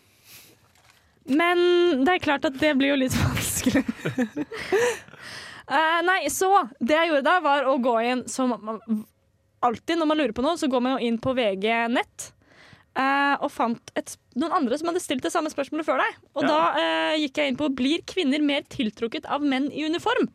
Men 1.27 2.05
det 2.05 2.15
er 2.17 2.19
klart 2.25 2.45
at 2.45 2.59
det 2.59 2.75
blir 2.79 2.93
jo 2.93 2.97
litt 3.01 3.15
vanskelig. 3.23 3.85
uh, 5.71 6.01
nei, 6.05 6.21
så 6.33 6.51
det 6.83 6.97
jeg 6.99 7.11
gjorde 7.13 7.25
da, 7.29 7.37
var 7.45 7.67
å 7.71 7.77
gå 7.83 7.95
inn 8.11 8.25
som 8.31 8.55
alltid 9.63 9.99
når 10.01 10.07
man 10.11 10.19
lurer 10.19 10.35
på 10.37 10.43
noe, 10.45 10.59
så 10.59 10.69
går 10.71 10.83
man 10.83 10.97
jo 10.99 11.07
inn 11.09 11.19
på 11.23 11.35
VG 11.39 11.69
nett. 11.95 12.33
Uh, 12.93 13.39
og 13.41 13.49
fant 13.55 13.93
et, 13.97 14.11
noen 14.37 14.53
andre 14.53 14.77
som 14.77 14.91
hadde 14.91 15.01
stilt 15.01 15.23
det 15.25 15.33
samme 15.33 15.49
spørsmålet 15.53 15.87
før 15.89 16.03
deg. 16.03 16.19
Og 16.37 16.43
Ja. 16.45 16.49
da 16.51 16.59
uh, 16.77 17.15
gikk 17.23 17.39
jeg 17.41 17.49
inn 17.53 17.57
på 17.57 17.71
'Blir 17.73 18.03
kvinner 18.05 18.43
mer 18.45 18.63
tiltrukket 18.69 19.25
av 19.25 19.41
menn 19.41 19.71
i 19.73 19.87
uniform?' 19.89 20.29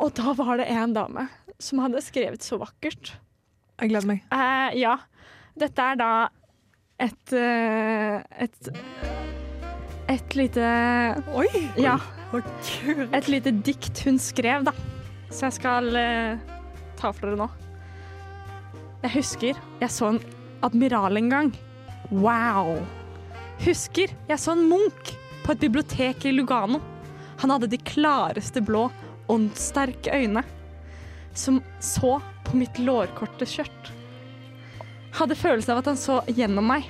Og 0.00 0.12
da 0.16 0.32
var 0.38 0.60
det 0.60 0.68
en 0.72 0.94
dame 0.96 1.26
som 1.62 1.82
hadde 1.82 2.02
skrevet 2.04 2.44
så 2.44 2.58
vakkert. 2.60 3.14
Jeg 3.80 3.92
gleder 3.92 4.08
meg. 4.08 4.22
Eh, 4.32 4.78
ja. 4.82 4.96
Dette 5.58 5.84
er 5.92 5.98
da 6.00 6.12
et 7.02 7.34
eh, 7.36 8.22
et 8.40 8.72
et 10.12 10.36
lite 10.36 10.68
Oi! 11.32 11.48
Ja. 11.80 11.98
Et 13.12 13.28
lite 13.28 13.52
dikt 13.64 14.02
hun 14.06 14.18
skrev, 14.20 14.64
da. 14.68 14.72
Så 15.32 15.46
jeg 15.48 15.58
skal 15.60 15.90
eh, 15.96 16.40
ta 17.00 17.12
for 17.12 17.28
dere 17.28 17.40
nå. 17.40 17.48
Jeg 19.02 19.14
husker 19.16 19.60
jeg 19.82 19.90
så 19.92 20.12
en 20.12 20.20
admiral 20.64 21.18
en 21.18 21.30
gang. 21.32 21.52
Wow! 22.12 22.76
Husker 23.64 24.12
jeg 24.28 24.40
så 24.40 24.54
en 24.56 24.66
munk 24.70 25.14
på 25.42 25.54
et 25.54 25.62
bibliotek 25.62 26.26
i 26.28 26.34
Lugano. 26.34 26.80
Han 27.42 27.50
hadde 27.50 27.70
de 27.72 27.80
klareste 27.82 28.62
blå, 28.62 28.86
åndssterke 29.32 30.12
øyne 30.22 30.44
som 31.34 31.62
så 31.80 32.18
på 32.44 32.58
mitt 32.60 32.78
lårkorte 32.78 33.48
skjørt. 33.48 33.92
Hadde 35.16 35.36
følelse 35.36 35.72
av 35.72 35.82
at 35.82 35.90
han 35.92 36.00
så 36.00 36.20
gjennom 36.28 36.68
meg. 36.68 36.88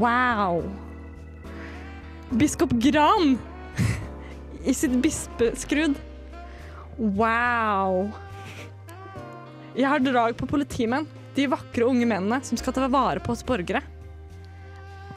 Wow! 0.00 0.62
Biskop 2.34 2.72
Gran 2.82 3.36
i 4.70 4.74
sitt 4.74 4.94
bispeskrud. 5.02 5.98
Wow! 6.98 8.08
Jeg 9.74 9.90
har 9.90 10.02
drag 10.02 10.36
på 10.38 10.46
politimenn. 10.50 11.06
De 11.34 11.48
vakre 11.50 11.86
unge 11.90 12.06
mennene 12.06 12.38
som 12.46 12.58
skal 12.58 12.76
ta 12.76 12.86
vare 12.90 13.22
på 13.22 13.34
oss 13.34 13.42
borgere. 13.46 13.82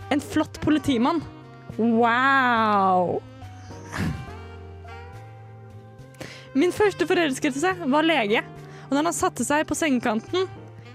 En 0.09 0.23
flott 0.23 0.57
politimann. 0.63 1.21
Wow! 1.77 3.19
Min 6.57 6.71
første 6.73 7.05
forelskelse 7.09 7.75
var 7.91 8.05
lege. 8.07 8.41
Og 8.87 8.95
da 8.95 9.01
han 9.03 9.13
satte 9.15 9.45
seg 9.45 9.65
på 9.69 9.75
sengekanten 9.77 10.47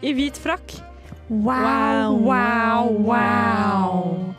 i 0.03 0.15
hvit 0.17 0.39
frakk 0.43 0.79
Wow, 1.33 2.17
wow, 2.27 2.89
wow. 3.07 4.35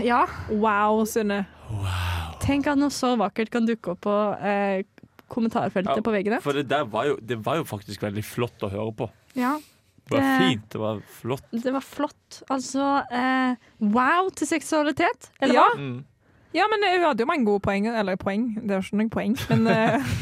Ja, 0.00 0.24
Wow, 0.50 1.04
Sunne. 1.08 1.42
tenk 2.42 2.66
at 2.72 2.78
noe 2.80 2.90
så 2.92 3.12
vakkert 3.20 3.50
kan 3.52 3.66
dukke 3.68 3.92
opp 3.94 4.00
på 4.06 4.14
eh, 4.42 4.82
kommentarfeltet 5.30 6.00
Ja, 6.00 6.04
på 6.04 6.12
veggene. 6.14 6.40
For 6.42 6.56
det 6.56 6.66
der 6.72 6.86
var 6.90 7.06
jo, 7.10 7.18
det 7.22 7.36
var 7.44 7.60
jo 7.60 7.66
faktisk 7.68 8.02
veldig 8.02 8.24
flott 8.26 8.64
å 8.66 8.70
høre 8.72 8.94
på. 8.96 9.10
Ja, 9.38 9.54
Det 10.10 10.16
var 10.18 10.40
fint. 10.42 10.64
Det 10.72 10.80
var 10.82 11.02
flott. 11.20 11.44
det 11.52 11.72
var 11.76 11.84
flott. 11.86 12.40
Altså 12.50 12.86
eh, 13.14 13.54
wow 13.78 14.30
til 14.34 14.48
seksualitet, 14.50 15.28
eller 15.40 15.54
Ja. 15.54 15.68
hva? 15.68 15.78
Mm. 15.78 16.00
Ja, 16.56 16.66
men 16.70 16.82
hun 16.82 17.06
hadde 17.06 17.22
jo 17.22 17.30
mange 17.30 17.46
gode 17.46 17.62
poeng. 17.64 17.86
Eller 17.90 18.18
poeng, 18.20 18.50
det 18.58 18.74
var 18.74 18.84
ikke 18.84 19.00
noen 19.00 19.12
poeng. 19.12 19.36
Men 19.50 19.66
uh... 19.70 20.12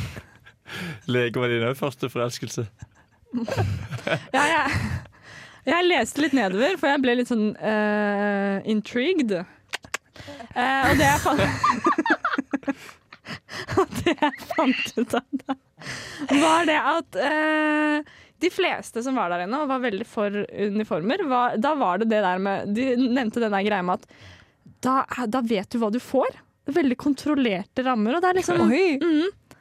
Lege 1.09 1.41
var 1.41 1.53
din 1.53 1.65
òg 1.69 1.79
første 1.79 2.11
forelskelse. 2.13 2.69
Ja, 4.33 4.41
jeg, 4.41 4.77
jeg 5.69 5.85
leste 5.85 6.23
litt 6.23 6.37
nedover, 6.37 6.79
for 6.81 6.89
jeg 6.89 7.01
ble 7.03 7.15
litt 7.19 7.29
sånn 7.29 7.51
uh, 7.61 8.57
intrigued. 8.69 9.35
Uh, 10.57 10.85
og 10.89 10.95
det 10.97 11.05
jeg 11.05 11.21
fant 11.23 11.43
Og 13.79 13.93
det 14.01 14.15
jeg 14.15 14.47
fant 14.49 14.89
ut 14.97 15.17
av 15.19 15.43
da, 15.43 15.57
var 16.41 16.65
det 16.71 16.79
at 16.81 17.19
uh, 17.21 18.17
de 18.41 18.51
fleste 18.55 19.03
som 19.05 19.19
var 19.19 19.33
der 19.33 19.45
inne 19.45 19.61
og 19.61 19.71
var 19.71 19.85
veldig 19.85 20.07
for 20.09 20.41
uniformer, 20.49 21.23
var, 21.29 21.59
da 21.61 21.75
var 21.79 22.01
det 22.01 22.09
det 22.15 22.23
der 22.25 22.43
med 22.43 22.73
De 22.75 22.89
nevnte 22.97 23.43
den 23.43 23.55
der 23.55 23.67
greia 23.67 23.85
med 23.85 24.01
at 24.01 24.19
da, 24.85 25.03
da 25.27 25.41
vet 25.45 25.71
du 25.73 25.79
hva 25.83 25.91
du 25.95 25.99
får. 26.03 26.37
Veldig 26.69 26.97
kontrollerte 27.01 27.85
rammer, 27.87 28.19
og 28.19 28.25
det 28.25 28.29
er 28.33 28.39
liksom 28.43 28.61
oi! 28.67 28.99
mm, 29.01 29.55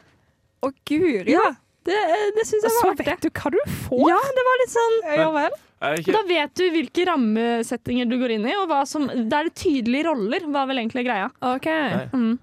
Å, 0.67 0.71
guri. 0.89 1.31
Ja. 1.31 1.45
Det, 1.87 1.95
det 2.35 2.43
syns 2.49 2.65
jeg 2.67 2.73
Så 2.73 2.81
var 2.83 2.95
artig. 2.97 3.05
vet 3.07 3.21
du 3.23 3.29
hva 3.31 3.51
du 3.53 3.59
får. 3.85 4.01
Ja, 4.11 4.17
det 4.35 4.43
var 4.49 4.57
litt 4.59 4.73
sånn 4.73 4.97
Ja 5.21 5.27
vel. 5.31 5.53
Ikke, 6.01 6.15
Da 6.17 6.23
vet 6.27 6.55
du 6.57 6.63
hvilke 6.73 7.05
rammesettinger 7.07 8.09
du 8.09 8.17
går 8.19 8.33
inn 8.35 8.47
i, 8.49 8.55
og 8.59 8.65
hva 8.71 8.81
som, 8.89 9.05
da 9.29 9.39
er 9.43 9.47
det 9.47 9.55
tydelige 9.61 10.07
roller, 10.09 10.47
var 10.51 10.67
vel 10.67 10.81
egentlig 10.81 11.05
greia. 11.07 11.29
OK. 11.53 11.67
Nei. 11.69 12.01
Mm. 12.17 12.33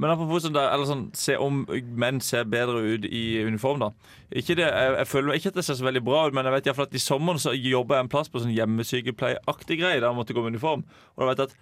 Men 0.00 0.12
apropos 0.14 0.42
sånn 0.44 0.54
der, 0.56 0.68
eller 0.74 0.88
sånn, 0.88 1.06
se 1.16 1.34
om 1.40 1.62
menn 2.00 2.18
ser 2.24 2.46
bedre 2.50 2.80
ut 2.96 3.04
i 3.04 3.22
uniform, 3.44 3.82
da. 3.84 3.90
Ikke 4.32 4.56
det, 4.58 4.64
jeg, 4.68 4.94
jeg 4.96 5.08
føler 5.10 5.36
ikke 5.38 5.52
at 5.52 5.58
det 5.60 5.64
ser 5.66 5.76
så 5.80 5.86
veldig 5.86 6.02
bra 6.06 6.22
ut, 6.28 6.36
men 6.36 6.48
jeg 6.48 6.54
vet 6.56 6.66
i 6.66 6.70
hvert 6.72 6.78
fall 6.82 6.88
at 6.90 6.96
i 6.96 7.02
sommeren 7.04 7.40
så 7.42 7.52
jobber 7.56 7.98
jeg 7.98 8.06
en 8.06 8.12
plass 8.16 8.32
på 8.32 8.40
sånn 8.42 8.54
hjemmesykepleieaktig 8.56 9.80
greie 9.80 9.98
der 10.00 10.08
jeg 10.10 10.18
måtte 10.18 10.36
gå 10.36 10.44
med 10.44 10.56
uniform. 10.56 10.84
Og 11.16 11.24
da 11.24 11.28
vet 11.30 11.42
jeg 11.44 11.52
at 11.52 11.58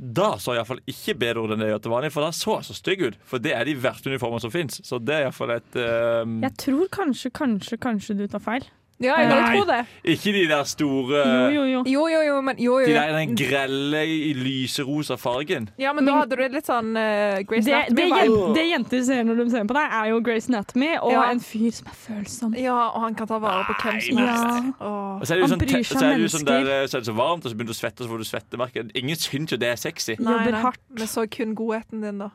da 0.00 0.30
så 0.40 0.54
iallfall 0.56 0.80
ikke 0.88 1.14
bedre 1.20 1.44
ut 1.44 1.52
enn 1.52 1.60
det 1.60 1.68
gjør 1.74 1.82
til 1.84 1.92
vanlig, 1.92 2.10
for 2.14 2.24
da 2.24 2.32
så 2.32 2.54
jeg 2.56 2.68
så 2.70 2.76
stygg 2.78 3.02
ut. 3.04 3.16
For 3.28 3.42
det 3.42 3.52
er 3.52 3.68
de 3.68 3.76
verste 3.76 4.08
uniformene 4.08 4.40
som 4.40 4.52
fins. 4.54 4.80
Så 4.86 4.96
det 5.02 5.16
er 5.16 5.26
iallfall 5.26 5.52
et 5.58 5.76
uh... 5.76 6.24
Jeg 6.46 6.56
tror 6.64 6.92
kanskje, 6.96 7.32
kanskje, 7.36 7.80
kanskje 7.84 8.16
du 8.22 8.24
tar 8.32 8.40
feil. 8.44 8.64
Ja, 9.00 9.14
jeg 9.16 9.28
Nei. 9.30 9.56
tro 9.56 9.64
det. 9.64 9.76
Ikke 10.12 10.32
de 10.36 10.40
der 10.50 10.64
store 10.68 11.20
Jo, 11.24 11.50
jo, 11.54 11.62
jo. 11.64 11.78
Jo, 11.88 12.02
jo, 12.12 12.18
jo, 12.26 12.40
men 12.44 12.58
jo, 12.60 12.74
De 12.84 12.92
der 12.92 13.12
den 13.16 13.30
grelle 13.34 14.02
i 14.04 14.34
lyserosa 14.36 15.16
fargen. 15.16 15.70
Ja, 15.80 15.94
men 15.96 16.04
da 16.04 16.18
hadde 16.18 16.36
du 16.36 16.42
litt 16.52 16.66
sånn 16.68 16.90
uh, 17.00 17.40
Grace 17.48 17.64
Det, 17.64 17.94
det, 17.96 18.04
Anatomy-vibe. 18.04 18.26
jen- 18.28 18.54
det 18.58 18.64
jenter 18.68 19.04
ser 19.08 19.22
når 19.24 19.36
de 19.40 19.46
ser 19.54 19.64
på 19.70 19.76
deg, 19.78 19.94
er 20.02 20.10
jo 20.10 20.20
Grace 20.20 20.48
Anatomy 20.52 20.90
og 21.00 21.12
Ja. 21.12 21.22
en 21.30 21.40
fyr 21.40 21.70
som 21.72 21.86
er 21.88 21.96
følsom. 22.02 22.54
Ja, 22.60 22.76
og 22.90 23.00
han 23.06 23.14
kan 23.14 23.26
ta 23.26 23.38
vare 23.38 23.64
på 23.70 23.78
hvem 23.80 24.00
som 24.04 24.20
helst. 24.20 24.74
Ja. 24.80 24.86
Og 24.90 25.22
så 25.24 25.32
er 25.32 25.40
det 25.40 25.42
jo 25.48 25.52
sånn, 25.54 25.64
te- 25.64 25.82
så 25.84 26.02
er 26.04 26.14
det 26.18 26.26
jo 26.26 26.32
sånn 26.36 26.44
der, 26.50 26.86
så 26.86 26.96
er 26.98 27.00
det 27.00 27.08
så 27.08 27.16
varmt, 27.16 27.44
og 27.44 27.50
så 27.50 27.56
begynner 27.56 27.72
du 27.72 27.78
å 27.78 27.80
svette, 27.80 28.00
og 28.00 28.06
så 28.06 28.10
får 28.12 28.18
du 28.18 28.28
svettemerker. 28.28 28.90
Ingen 29.00 29.16
syns 29.16 29.50
jo 29.50 29.56
det 29.56 29.68
er 29.72 29.76
sexy. 29.80 30.16
Nei, 30.20 30.32
Jobber 30.36 30.52
nei. 30.52 30.60
hardt. 30.60 30.80
Men 30.92 31.06
så 31.08 31.24
kun 31.30 31.54
godheten 31.56 32.02
din, 32.04 32.18
da. 32.18 32.28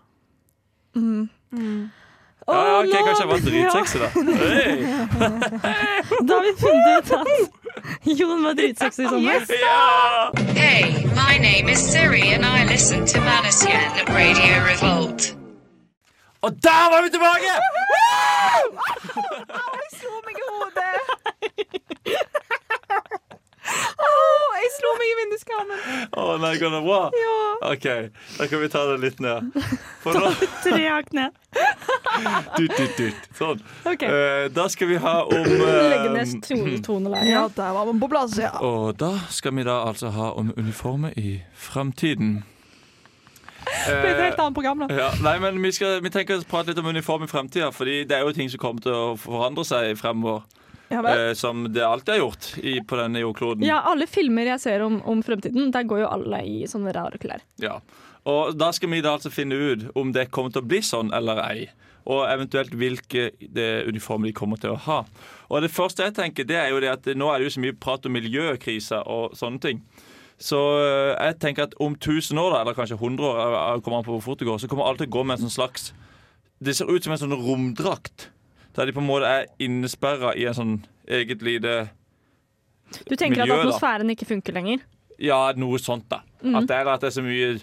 Mm. 0.95 1.29
Mm. 1.53 1.91
Ja, 2.47 2.67
ja, 2.67 2.79
ok, 2.79 2.93
Kanskje 3.05 3.23
jeg 3.23 3.29
var 3.29 3.39
dritsexy, 3.47 3.97
da. 4.03 4.07
Hey. 4.45 4.75
Da 6.27 6.33
har 6.37 6.43
vi 6.45 6.51
funnet 6.59 6.97
ut 6.97 7.11
at 7.15 7.27
Jon 8.19 8.43
var 8.43 8.53
dritsexy 8.59 9.01
i 9.01 9.07
sommer. 9.09 9.39
Ja! 9.49 10.29
Hey, 10.59 10.83
my 11.21 11.33
name 11.47 11.65
is 11.73 11.79
Siri 11.91 12.21
and 12.35 12.45
I 12.45 12.65
listen 12.73 13.05
to 13.05 13.19
Manasian 13.19 13.91
Radio 14.09 14.53
Revolt. 14.69 15.35
Og 16.41 16.51
der 16.63 16.83
var 16.93 17.01
vi 17.03 17.09
tilbake! 17.09 17.51
Jeg 19.49 19.89
slo 19.97 20.13
meg 20.27 20.35
i 20.37 20.45
hodet! 20.53 20.97
Jeg 24.65 24.71
slo 24.73 24.91
meg 24.97 25.09
i 25.11 25.15
vinduskarmen. 25.19 25.81
Å 26.17 26.23
nei, 26.41 26.53
går 26.57 26.71
det 26.73 26.81
bra? 26.85 27.01
OK, 27.69 27.85
da 28.39 28.47
kan 28.49 28.61
vi 28.63 28.69
ta 28.73 28.81
det 28.89 28.95
litt 29.03 29.19
ned. 29.21 29.51
For 30.01 30.17
nå 30.17 30.31
Tre 30.63 30.79
hakk 30.87 31.11
ned. 31.13 31.35
Dut, 32.57 32.71
dut, 32.75 32.97
dut. 32.97 33.27
Sånn. 33.37 33.61
Okay. 33.87 34.09
Uh, 34.09 34.47
da 34.55 34.65
skal 34.71 34.89
vi 34.89 34.97
ha 34.99 35.13
om 35.23 35.45
Legge 35.51 36.09
ned 36.15 36.81
toneleiet. 36.83 37.29
Ja, 37.29 37.45
der 37.53 37.75
var 37.75 37.87
man 37.87 38.01
på 38.01 38.09
plass, 38.11 38.35
ja. 38.39 38.51
Og 38.63 38.97
da 38.99 39.13
skal 39.31 39.55
vi 39.55 39.65
da 39.67 39.77
altså 39.85 40.11
ha 40.15 40.31
om 40.39 40.51
uniformer 40.57 41.15
i 41.19 41.37
framtiden. 41.53 42.41
Det 43.65 43.93
er 43.93 44.11
et 44.11 44.23
helt 44.23 44.41
annet 44.41 44.57
program, 44.57 44.83
da. 44.83 44.89
Ja, 44.93 45.11
nei, 45.25 45.37
men 45.43 45.61
vi, 45.63 45.71
skal, 45.75 45.99
vi 46.05 46.11
tenker 46.13 46.41
å 46.41 46.47
prate 46.49 46.71
litt 46.71 46.81
om 46.81 46.89
uniform 46.89 47.25
i 47.25 47.29
fremtida, 47.29 47.71
Fordi 47.75 48.03
det 48.09 48.17
er 48.17 48.25
jo 48.25 48.35
ting 48.35 48.51
som 48.51 48.61
kommer 48.61 48.85
til 48.85 48.95
å 48.95 49.15
forandre 49.19 49.65
seg 49.67 49.95
fremover. 50.01 50.45
Eh, 51.03 51.33
som 51.37 51.65
det 51.73 51.83
alltid 51.85 52.15
har 52.15 52.21
gjort 52.23 52.49
i, 52.61 52.79
på 52.87 52.99
denne 52.99 53.21
jordkloden. 53.23 53.65
Ja, 53.67 53.81
alle 53.91 54.07
filmer 54.07 54.51
jeg 54.53 54.63
ser 54.63 54.85
om, 54.85 55.01
om 55.07 55.23
fremtiden, 55.25 55.71
der 55.75 55.87
går 55.87 56.05
jo 56.05 56.11
alle 56.11 56.41
i 56.47 56.59
sånne 56.69 56.93
rare 56.95 57.19
klær. 57.21 57.43
Ja. 57.61 57.79
Og 58.25 58.55
da 58.57 58.71
skal 58.73 58.89
vi 58.89 59.03
da 59.05 59.15
altså 59.17 59.29
finne 59.33 59.57
ut 59.57 59.89
om 59.97 60.13
det 60.15 60.31
kommer 60.33 60.53
til 60.53 60.63
å 60.63 60.69
bli 60.69 60.81
sånn 60.85 61.11
eller 61.13 61.41
ei. 61.45 61.67
Og 62.05 62.25
eventuelt 62.29 62.73
hvilke 62.77 63.31
det 63.39 63.69
uniformer 63.89 64.29
de 64.29 64.37
kommer 64.37 64.61
til 64.61 64.75
å 64.75 64.81
ha. 64.85 64.99
Og 65.49 65.61
det 65.65 65.73
første 65.73 66.05
jeg 66.05 66.15
tenker, 66.17 66.45
det 66.45 66.57
er 66.61 66.73
jo 66.73 66.81
det 66.81 66.91
at 66.91 67.07
nå 67.17 67.29
er 67.31 67.41
det 67.41 67.49
jo 67.49 67.55
så 67.57 67.63
mye 67.63 67.77
prat 67.81 68.05
om 68.05 68.13
miljøkriser 68.13 69.07
og 69.09 69.33
sånne 69.37 69.61
ting. 69.61 69.81
Så 70.41 70.59
øh, 70.81 71.13
jeg 71.15 71.37
tenker 71.39 71.69
at 71.69 71.75
om 71.79 71.95
1000 71.95 72.37
år, 72.41 72.51
da, 72.51 72.61
eller 72.61 72.75
kanskje 72.75 72.97
100 72.99 73.23
år, 73.23 73.37
øh, 73.39 73.81
kommer 73.81 74.01
an 74.01 74.07
på 74.07 74.17
hvor 74.17 74.25
fort 74.25 74.41
det 74.41 74.47
går, 74.49 74.57
så 74.59 74.67
kommer 74.67 74.85
alle 74.85 74.99
til 74.99 75.07
å 75.07 75.15
gå 75.15 75.23
med 75.23 75.37
en 75.37 75.45
sånn 75.45 75.57
slags 75.61 75.93
Det 76.59 76.75
ser 76.75 76.91
ut 76.91 77.03
som 77.03 77.13
en 77.13 77.19
sånn 77.19 77.35
romdrakt. 77.35 78.29
Der 78.75 78.85
de 78.85 78.93
på 78.95 78.99
en 79.03 79.07
måte 79.07 79.25
er 79.29 79.45
innesperra 79.63 80.33
i 80.35 80.45
en 80.49 80.53
sånn 80.57 80.75
eget 81.07 81.41
lite 81.45 81.75
miljø. 81.75 81.87
Du 83.09 83.15
tenker 83.17 83.41
Miljø, 83.41 83.55
at 83.55 83.63
atmosfæren 83.65 84.11
ikke 84.13 84.27
funker 84.29 84.53
lenger? 84.53 84.83
Ja, 85.19 85.39
noe 85.57 85.79
sånt, 85.81 86.05
da. 86.11 86.19
At, 86.45 86.67
det 86.69 86.75
er, 86.75 86.87
at 86.91 87.01
det 87.01 87.07
er 87.09 87.15
så 87.15 87.23
mye 87.25 87.55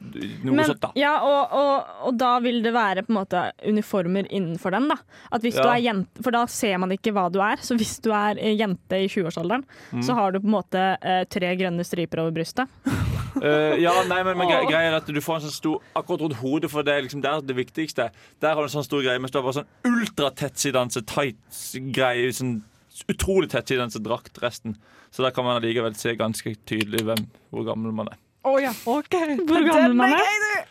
Noe 0.00 0.54
Men, 0.56 0.64
sånt, 0.64 0.80
da. 0.80 0.88
ja, 0.96 1.10
og, 1.20 1.50
og, 1.52 1.88
og 2.08 2.14
da 2.16 2.30
vil 2.40 2.62
det 2.64 2.70
være 2.72 3.02
på 3.04 3.12
en 3.12 3.18
måte 3.18 3.42
uniformer 3.68 4.24
innenfor 4.32 4.72
den. 4.72 4.86
da 4.88 4.96
At 5.30 5.42
hvis 5.44 5.58
Ja. 5.58 5.62
du 5.62 5.68
er 5.74 5.82
jente, 5.84 6.22
For 6.24 6.30
da 6.32 6.46
ser 6.48 6.78
man 6.80 6.90
ikke 6.94 7.12
hva 7.12 7.26
du 7.32 7.36
er. 7.44 7.56
Så 7.60 7.76
hvis 7.76 7.98
du 8.00 8.08
er 8.16 8.38
eh, 8.40 8.54
jente 8.56 8.96
i 8.96 9.08
20-årsalderen, 9.12 9.64
Mm. 9.92 10.02
så 10.02 10.14
har 10.16 10.32
du 10.32 10.40
på 10.40 10.48
en 10.48 10.56
måte 10.56 10.84
eh, 11.02 11.24
tre 11.28 11.52
grønne 11.56 11.84
striper 11.84 12.20
over 12.24 12.32
brystet. 12.32 12.68
Eh, 13.42 13.76
ja, 13.82 13.92
nei, 14.08 14.22
men, 14.26 14.36
men 14.38 14.48
gre 14.50 14.64
greia 14.68 14.90
er 14.90 14.96
at 14.98 15.06
du 15.06 15.20
får 15.22 15.38
en 15.38 15.44
sånn 15.46 15.54
stor 15.54 15.82
akkurat 15.98 16.24
rundt 16.24 16.38
hodet, 16.40 16.70
for 16.72 16.86
det 16.86 16.94
er 16.96 17.04
liksom 17.06 17.22
der 17.24 17.42
det 17.46 17.56
viktigste. 17.58 18.08
Der 18.42 18.56
har 18.56 18.60
du 18.64 18.68
en 18.68 18.74
sånn 18.74 18.86
stor 18.86 19.04
greie, 19.04 19.20
mens 19.22 19.32
du 19.34 19.38
har 19.38 19.46
bare 19.46 19.60
sånn 19.60 19.70
ultratettsidanse, 19.90 21.04
tights-greie. 21.10 22.32
Sånn 22.34 22.56
utrolig 23.08 23.50
tettsidanse 23.52 24.00
drakt 24.02 24.40
resten. 24.42 24.74
Så 25.10 25.22
der 25.24 25.32
kan 25.34 25.46
man 25.46 25.58
allikevel 25.60 25.94
se 25.98 26.14
ganske 26.18 26.52
tydelig 26.68 27.04
hvem, 27.06 27.24
hvor 27.50 27.64
gammel 27.66 27.94
man 27.96 28.10
er. 28.12 28.18
Å 28.46 28.54
ja, 28.62 28.72
OK. 28.88 29.16
Hvor 29.46 29.66
gammel 29.66 29.96
man 29.98 30.14
er? 30.16 30.66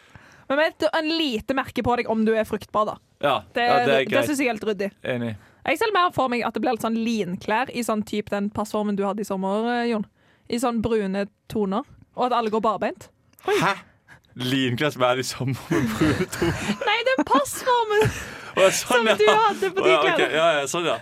Men 0.49 0.57
vet 0.63 0.79
du, 0.81 0.87
en 0.97 1.09
lite 1.13 1.53
merke 1.57 1.83
på 1.85 1.95
deg 1.99 2.09
om 2.09 2.23
du 2.25 2.31
er 2.33 2.47
fruktbar, 2.49 2.87
da. 2.89 2.95
Ja, 3.21 3.35
Det, 3.53 3.65
ja, 3.67 3.79
det 3.85 3.95
er 3.99 4.09
det 4.09 4.23
syns 4.25 4.39
jeg 4.39 4.47
er 4.47 4.55
helt 4.55 4.65
ryddig. 4.65 4.89
Enig. 5.05 5.35
Jeg 5.67 5.77
ser 5.81 5.91
mer 5.93 6.09
for 6.15 6.31
meg 6.31 6.41
at 6.47 6.55
det 6.55 6.63
blir 6.63 6.73
litt 6.73 6.85
sånn 6.85 6.97
linklær 6.97 7.69
i 7.75 7.83
sånn 7.85 8.01
type 8.07 8.31
den 8.33 8.47
passformen 8.53 8.97
du 8.97 9.03
hadde 9.05 9.21
i 9.21 9.27
sommer, 9.27 9.67
eh, 9.75 9.89
Jon. 9.91 10.07
I 10.49 10.57
sånn 10.57 10.79
brune 10.81 11.27
toner. 11.51 11.85
Og 12.15 12.25
at 12.25 12.33
alle 12.37 12.49
går 12.53 12.63
barbeint. 12.65 13.09
Hæ? 13.45 13.73
Linklass, 14.39 14.95
hva 14.99 15.13
er 15.13 15.19
i 15.21 15.23
med 15.73 15.87
brune 15.99 16.27
to. 16.31 16.45
Nei, 16.87 16.97
den 17.07 17.25
passformen 17.27 18.05
Å, 18.59 18.61
ja, 18.63 18.69
sånn, 18.73 19.03
som 19.03 19.07
ja. 19.07 19.15
du 19.19 19.25
hadde 19.29 19.69
på 19.75 19.83
de 19.83 19.89
ja, 19.91 19.97
Okay, 19.99 20.15
klærne. 20.15 20.35
ja, 20.35 20.47
ja, 20.59 20.63
sånn, 20.67 20.87
ja. 20.89 20.95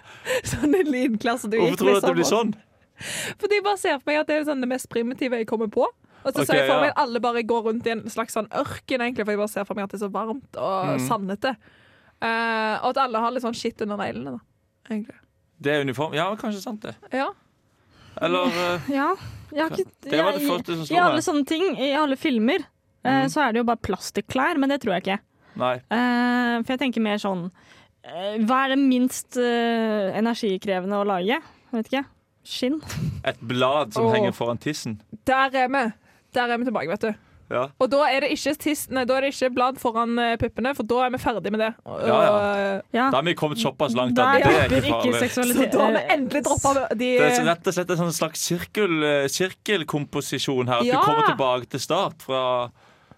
sånn 0.45 0.75
en 0.77 0.91
som 1.41 1.51
du 1.51 1.57
Hvorfor 1.57 1.71
gikk 1.71 1.79
tror 1.81 1.89
du 1.93 1.97
at 1.99 2.07
det 2.07 2.15
blir 2.17 2.27
sånn? 2.27 2.51
Fordi 3.39 3.59
jeg 3.59 3.65
bare 3.65 3.79
ser 3.81 3.97
for 3.99 4.09
meg 4.11 4.19
at 4.21 4.29
det 4.29 4.35
er 4.39 4.45
sånn 4.49 4.61
det 4.63 4.69
mest 4.71 4.89
primitive 4.89 5.39
jeg 5.41 5.47
kommer 5.49 5.69
på. 5.73 5.85
Og 5.87 6.31
så 6.33 6.41
okay, 6.41 6.47
ser 6.49 6.59
jeg 6.63 6.69
for 6.71 6.81
meg 6.83 6.91
at 6.91 7.01
alle 7.03 7.21
bare 7.23 7.43
går 7.47 7.67
rundt 7.69 7.87
i 7.87 7.93
en 7.93 8.03
slags 8.11 8.35
sånn 8.35 8.49
ørken, 8.57 9.03
egentlig, 9.05 9.23
for 9.27 9.35
jeg 9.35 9.41
bare 9.41 9.53
ser 9.53 9.67
for 9.69 9.77
meg 9.77 9.85
at 9.87 9.93
det 9.93 9.99
er 9.99 10.03
så 10.05 10.09
varmt 10.13 10.57
og 10.59 10.93
Mm. 10.97 11.03
sandete. 11.07 11.53
Uh, 12.17 12.75
og 12.81 12.89
at 12.91 12.99
alle 13.05 13.21
har 13.21 13.31
litt 13.35 13.45
sånn 13.45 13.55
skitt 13.57 13.83
under 13.85 13.99
neglene, 14.01 14.33
da. 14.39 14.41
Egentlig. 14.89 15.17
Det 15.61 15.73
er 15.75 15.85
uniform. 15.85 16.15
Ja, 16.17 16.25
kanskje 16.41 16.61
sant 16.63 16.81
det. 16.83 16.95
Ja. 17.13 17.29
Eller 18.21 18.58
eh, 18.63 18.89
Ja, 18.93 19.12
jeg 19.51 19.62
har 19.63 19.75
ikke, 19.75 19.91
Det 20.10 20.23
var 20.23 20.36
det 20.38 20.47
første 20.47 20.75
som 20.75 20.88
slo 20.88 20.95
I 20.95 20.99
alle 21.03 21.23
sånne 21.25 21.47
ting, 21.47 21.69
i 21.80 21.93
alle 21.97 22.17
filmer, 22.19 22.65
eh, 23.03 23.23
Mm. 23.23 23.30
så 23.32 23.45
er 23.45 23.53
det 23.53 23.62
jo 23.62 23.67
bare 23.69 23.84
plastikklær, 23.88 24.58
men 24.60 24.69
det 24.69 24.82
tror 24.84 24.97
jeg 24.97 25.06
ikke. 25.06 25.19
Nei. 25.58 25.75
Eh, 25.75 26.56
for 26.63 26.73
jeg 26.73 26.82
tenker 26.82 27.01
mer 27.01 27.21
sånn 27.21 27.47
Hva 28.08 28.58
er 28.63 28.75
det 28.75 28.80
minst 28.80 29.36
energikrevende 29.36 30.95
å 30.95 31.08
lage? 31.08 31.41
Jeg 31.41 31.75
vet 31.75 31.89
ikke. 31.91 32.06
Skinn? 32.47 32.77
Et 33.27 33.39
blad 33.43 33.91
som 33.91 34.08
oh. 34.08 34.13
henger 34.13 34.32
foran 34.32 34.58
tissen. 34.63 35.01
Der 35.27 35.51
er 35.51 35.67
vi. 35.67 35.82
Der 36.32 36.53
er 36.53 36.62
vi 36.62 36.67
tilbake, 36.69 36.88
vet 36.88 37.03
du. 37.03 37.26
Ja. 37.49 37.69
Og 37.79 37.88
da 37.89 38.01
er 38.12 38.25
det 38.25 38.31
ikke, 38.36 38.53
tiss, 38.60 38.89
nei, 38.91 39.05
da 39.07 39.15
er 39.17 39.21
det 39.27 39.29
ikke 39.33 39.53
blad 39.55 39.77
foran 39.79 40.17
eh, 40.19 40.33
puppene, 40.41 40.73
for 40.75 40.83
da 40.83 41.05
er 41.05 41.13
vi 41.13 41.19
ferdig 41.23 41.51
med 41.55 41.62
det. 41.63 41.69
Ja, 41.86 42.17
ja. 42.27 42.81
Ja. 42.91 43.05
Da 43.12 43.21
har 43.21 43.23
vi 43.23 43.33
kommet 43.39 43.62
såpass 43.62 43.95
langt 43.95 44.19
at 44.19 44.41
det 44.43 44.49
er 44.51 44.73
ikke 44.81 44.81
ikke 44.83 45.13
farlig. 45.21 45.29
så 45.38 45.69
da 45.71 45.86
har 45.86 45.95
vi 45.95 46.01
endelig 46.17 46.43
droppa 46.43 46.73
de 46.91 46.97
Det 46.97 47.23
er 47.29 47.38
så 47.38 47.45
rett 47.47 47.69
og 47.71 47.77
slett 47.77 47.93
en 47.95 48.01
sånn 48.03 48.17
slags 48.19 48.43
sirkel, 48.49 48.97
eh, 49.07 49.29
sirkelkomposisjon 49.31 50.67
her. 50.67 50.79
At 50.83 50.86
Ja. 50.86 50.99
du 50.99 51.05
kommer 51.07 51.29
tilbake 51.31 51.69
til 51.71 51.79
start 51.79 52.21
fra, 52.27 52.41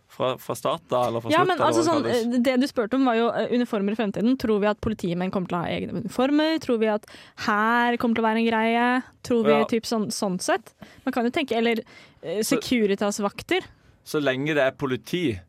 fra, 0.10 0.30
fra 0.38 0.56
start 0.56 0.86
da, 0.94 1.08
eller 1.08 1.22
fra 1.26 1.32
Ja, 1.34 1.42
slutt. 1.42 1.48
men 1.48 1.66
altså 1.66 1.84
sånn, 1.90 2.04
det 2.44 2.54
eh, 2.54 2.58
du 2.62 2.68
spurte 2.70 3.00
om, 3.00 3.06
var 3.10 3.16
jo 3.18 3.30
eh, 3.34 3.50
uniformer 3.56 3.94
i 3.94 3.96
fremtiden. 3.98 4.38
Tror 4.38 4.60
vi 4.62 4.68
at 4.70 4.80
politimenn 4.86 5.32
kommer 5.34 5.50
til 5.50 5.58
å 5.58 5.64
ha 5.64 5.74
egne 5.74 6.04
uniformer? 6.04 6.60
Tror 6.62 6.78
vi 6.82 6.92
at 6.94 7.10
her 7.48 7.98
kommer 7.98 8.14
til 8.20 8.24
å 8.24 8.28
være 8.30 8.44
en 8.46 8.50
greie? 8.52 8.86
Tror 9.26 9.44
vi 9.50 9.58
Ja. 9.58 9.66
typ 9.66 9.90
sånn, 9.90 10.10
sånn 10.14 10.38
sett? 10.40 10.74
Man 11.06 11.14
kan 11.14 11.26
jo 11.26 11.32
tenke 11.34 11.58
Eller 11.58 11.82
eh, 12.22 12.44
Securitas-vakter. 12.46 13.66
Så 14.06 14.22
lenge 14.24 14.56
det 14.58 14.64
er 14.64 14.72
politi, 14.72 15.40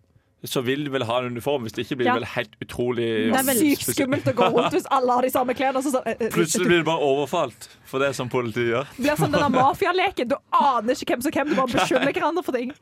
så 0.45 0.63
vil 0.65 0.85
de 0.87 0.91
vel 0.93 1.05
ha 1.05 1.19
en 1.21 1.31
uniform. 1.35 1.67
Hvis 1.67 1.75
det 1.77 1.85
ikke 1.87 1.99
blir 2.01 2.07
Ja. 2.11 2.15
vel 2.15 2.25
helt 2.25 2.55
utrolig 2.65 3.07
Det 3.33 3.39
er 3.41 3.45
vel 3.45 3.59
Sykt 3.61 3.91
skummelt 3.95 4.25
å 4.25 4.33
gå 4.35 4.49
rundt 4.55 4.73
hvis 4.73 4.87
alle 4.91 5.13
har 5.13 5.23
de 5.23 5.31
samme 5.31 5.55
klærne. 5.55 5.83
Så 5.85 5.93
sånn, 5.93 6.07
eh, 6.07 6.17
eh, 6.19 6.31
Plutselig 6.31 6.67
blir 6.67 6.79
det 6.79 6.87
bare 6.87 7.01
overfalt, 7.01 7.69
for 7.85 7.99
det 8.01 8.09
er 8.09 8.13
som 8.13 8.29
politiet 8.29 8.69
gjør. 8.73 8.87
Det 8.97 9.05
blir 9.05 9.17
sånn 9.17 9.33
denne 9.33 9.51
mafialeken. 9.53 10.29
Du 10.29 10.37
aner 10.53 10.95
ikke 10.95 11.17
hvem 11.17 11.23
som 11.23 11.33
hvem. 11.33 11.49
Du 11.49 11.55
bare 11.57 11.67
beskylder 11.77 12.13
hverandre 12.13 12.45
for 12.45 12.53
ting. 12.53 12.73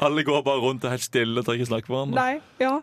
Alle 0.00 0.22
går 0.22 0.44
bare 0.44 0.60
rundt 0.62 0.84
og 0.84 0.90
er 0.92 0.96
helt 0.96 1.02
stille 1.02 1.38
og 1.38 1.44
tør 1.44 1.58
ikke 1.58 1.70
snakke 1.72 1.88
med 1.90 1.96
hverandre. 1.98 2.14
Nei, 2.14 2.40
ja. 2.60 2.80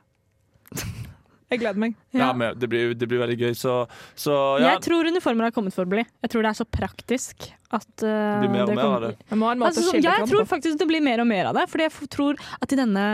Jeg 1.52 1.60
gleder 1.62 1.78
meg. 1.78 1.94
Ja, 2.12 2.34
men 2.34 2.58
det 2.58 2.68
blir, 2.72 2.94
det 2.98 3.08
blir 3.08 3.22
veldig 3.22 3.38
gøy, 3.38 3.54
så, 3.56 3.88
så 4.18 4.60
ja. 4.60 4.74
Jeg 4.74 4.82
tror 4.88 5.06
uniformer 5.06 5.48
har 5.48 5.52
kommet 5.56 5.76
for 5.76 5.86
å 5.86 5.92
bli. 5.92 6.02
Jeg 6.26 6.32
tror 6.34 6.42
det 6.42 6.50
er 6.50 6.58
så 6.58 6.66
praktisk 6.66 7.52
at 7.78 7.92
uh, 8.04 8.08
Det 8.08 8.46
blir 8.46 8.54
mer 8.54 8.64
og 8.64 8.76
mer 8.76 8.88
av 8.88 9.06
det. 9.06 9.12
Jeg 9.30 9.42
Altså, 9.42 9.84
sånn, 9.90 10.02
jeg 10.06 10.30
tror 10.32 10.48
faktisk 10.50 10.80
det 10.82 10.88
blir 10.90 11.04
mer 11.06 11.24
og 11.24 11.30
mer 11.30 11.52
av 11.52 11.60
det. 11.60 11.68
Fordi 11.72 11.88
jeg 11.88 12.10
tror 12.16 12.42
at 12.62 12.76
i 12.76 12.80
denne 12.80 13.06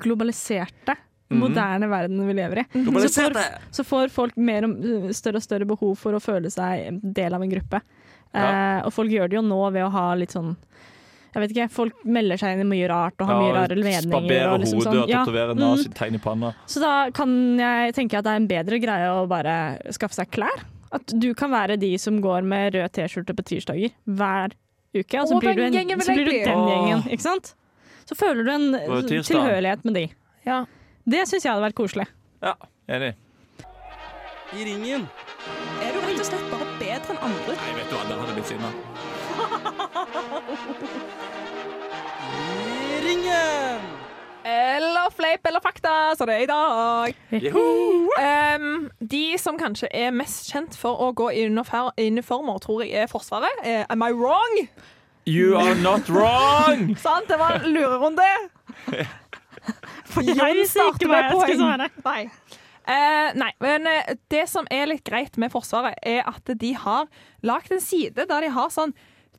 globaliserte, 0.00 0.96
Mm. 1.30 1.38
moderne 1.44 1.86
verden 1.86 2.26
vi 2.26 2.34
lever 2.34 2.58
i, 2.58 2.64
så 2.74 3.22
får, 3.22 3.36
så 3.70 3.84
får 3.86 4.08
folk 4.10 4.36
mer 4.36 4.64
og, 4.66 5.12
større 5.14 5.38
og 5.38 5.44
større 5.44 5.68
behov 5.68 5.92
for 5.94 6.16
å 6.18 6.18
føle 6.18 6.50
seg 6.50 6.98
del 7.14 7.36
av 7.36 7.44
en 7.44 7.52
gruppe. 7.52 7.78
Eh, 8.34 8.80
og 8.82 8.90
folk 8.94 9.14
gjør 9.14 9.30
det 9.30 9.38
jo 9.38 9.44
nå 9.46 9.60
ved 9.70 9.84
å 9.86 9.92
ha 9.94 10.08
litt 10.18 10.34
sånn 10.34 10.56
jeg 11.30 11.42
vet 11.44 11.52
ikke, 11.54 11.66
Folk 11.70 12.00
melder 12.02 12.38
seg 12.38 12.56
inn 12.56 12.64
i 12.64 12.66
mye 12.66 12.88
rart 12.90 13.22
og 13.22 13.28
har 13.30 13.38
mye 13.38 13.54
rare 13.54 13.76
meninger. 13.78 14.08
Sparbere 14.08 14.50
Og 14.50 14.64
liksom 14.64 14.80
hodet 14.80 14.88
sånn. 14.88 15.02
og 15.04 15.12
Ja, 15.12 15.20
tatovere 15.22 15.54
mm. 15.54 15.60
nazitegn 15.62 16.18
i 16.18 16.20
panna. 16.24 16.50
Så 16.66 16.82
da 16.82 16.94
kan 17.14 17.34
jeg 17.60 17.94
tenke 17.94 18.18
at 18.18 18.26
det 18.26 18.32
er 18.32 18.40
en 18.42 18.48
bedre 18.50 18.80
greie 18.82 19.12
å 19.14 19.28
bare 19.30 19.54
skaffe 19.94 20.18
seg 20.18 20.32
klær. 20.34 20.64
At 20.92 21.06
du 21.22 21.28
kan 21.38 21.50
være 21.52 21.76
de 21.78 21.98
som 22.02 22.16
går 22.22 22.42
med 22.50 22.74
rød 22.74 22.88
T-skjorte 22.96 23.34
på 23.38 23.42
tirsdager 23.46 23.90
hver 24.10 24.48
uke. 24.96 25.20
Og 25.20 25.28
så 25.30 25.34
Åh, 25.36 25.40
blir 25.40 25.54
du, 25.54 25.60
den 25.62 25.66
en, 25.70 25.74
gjengen 25.78 26.00
så 26.02 26.12
blir 26.16 26.26
du 26.26 26.30
den 26.34 26.58
Åh. 26.58 26.68
gjengen, 26.72 27.00
ikke 27.14 27.22
sant? 27.26 27.46
Så 28.10 28.14
føler 28.18 28.42
du 28.42 28.50
en 28.50 28.74
tilhørighet 29.06 29.84
med 29.86 29.94
de. 29.94 30.04
Ja. 30.46 30.64
Det 31.06 31.22
syns 31.30 31.44
jeg 31.46 31.52
hadde 31.52 31.62
vært 31.68 31.78
koselig. 31.78 32.06
Ja, 32.42 32.54
enig. 32.90 33.14
I 34.50 34.64
ringen. 34.66 35.06
Er 35.80 35.92
du 35.94 35.98
rett 36.02 36.18
og 36.18 36.26
slett 36.26 36.46
bare 36.50 36.66
bedre 36.80 37.14
enn 37.14 37.20
andre? 37.28 37.52
Nei, 37.54 37.72
vet 37.78 37.86
du 37.86 37.94
hva, 37.94 38.02
der 38.10 38.18
hadde 38.18 38.34
blitt 38.34 38.50
sinna. 38.50 38.70
I 42.90 42.92
ringen. 43.06 43.69
Eller 44.44 45.10
fleip 45.12 45.46
eller 45.46 45.60
fakta, 45.60 46.14
så 46.16 46.26
det 46.26 46.34
er 46.34 46.44
i 46.44 46.46
dag. 46.48 47.16
Um, 48.56 48.90
de 49.00 49.24
som 49.38 49.58
kanskje 49.60 49.90
er 49.92 50.14
mest 50.16 50.48
kjent 50.52 50.76
for 50.80 50.96
å 51.04 51.10
gå 51.16 51.28
i 51.36 51.42
unifor- 51.48 51.92
uniformer, 52.00 52.58
tror 52.64 52.84
jeg 52.86 52.94
er 53.04 53.10
Forsvaret. 53.10 53.60
Uh, 53.64 53.84
am 53.92 54.02
I 54.06 54.10
wrong? 54.16 54.56
You 55.28 55.56
are 55.60 55.74
not 55.82 56.08
wrong! 56.08 56.94
Sant? 57.04 57.28
Det 57.28 57.36
var 57.38 57.60
en 57.60 57.68
lurerunde. 57.74 58.26
For 60.08 60.24
Jeg 60.24 60.66
starter 60.72 61.10
med 61.10 61.30
poeng. 61.34 61.92
Nei. 62.06 62.22
Uh, 62.90 63.30
nei, 63.38 63.52
men 63.60 63.86
uh, 63.86 64.14
det 64.32 64.46
som 64.50 64.66
er 64.72 64.88
litt 64.90 65.04
greit 65.06 65.36
med 65.38 65.52
Forsvaret, 65.52 66.00
er 66.02 66.24
at 66.26 66.48
de 66.58 66.72
har 66.80 67.10
lagd 67.46 67.76
en 67.76 67.84
side 67.84 68.24
der 68.24 68.46
de 68.46 68.54
har 68.56 68.72
sånn 68.72 68.96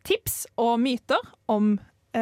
tips 0.08 0.46
og 0.62 0.78
myter 0.82 1.20
om 1.52 1.76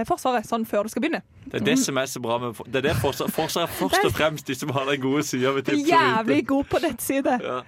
Forsvaret 0.06 0.46
sånn 0.46 0.68
før 0.70 0.86
du 0.86 0.92
skal 0.94 1.02
begynne. 1.02 1.24
Det 1.50 1.62
er 1.62 1.64
det 1.66 1.78
som 1.82 1.98
er 1.98 2.10
så 2.12 2.20
bra 2.22 2.36
med 2.38 2.60
Det 2.70 2.84
er 2.84 2.92
det 2.92 2.98
Forsvaret 3.02 3.64
er 3.64 3.72
først 3.74 4.04
og 4.06 4.12
fremst 4.14 4.50
de 4.50 4.58
som 4.58 4.70
har 4.76 4.86
den 4.86 5.02
gode 5.02 5.24
sida 5.26 5.54
ved 5.56 5.66
tipset. 5.66 5.90
Jævlig 5.90 6.44
god 6.52 6.68
på 6.70 6.82
nettside. 6.84 7.40
Ja. 7.42 7.64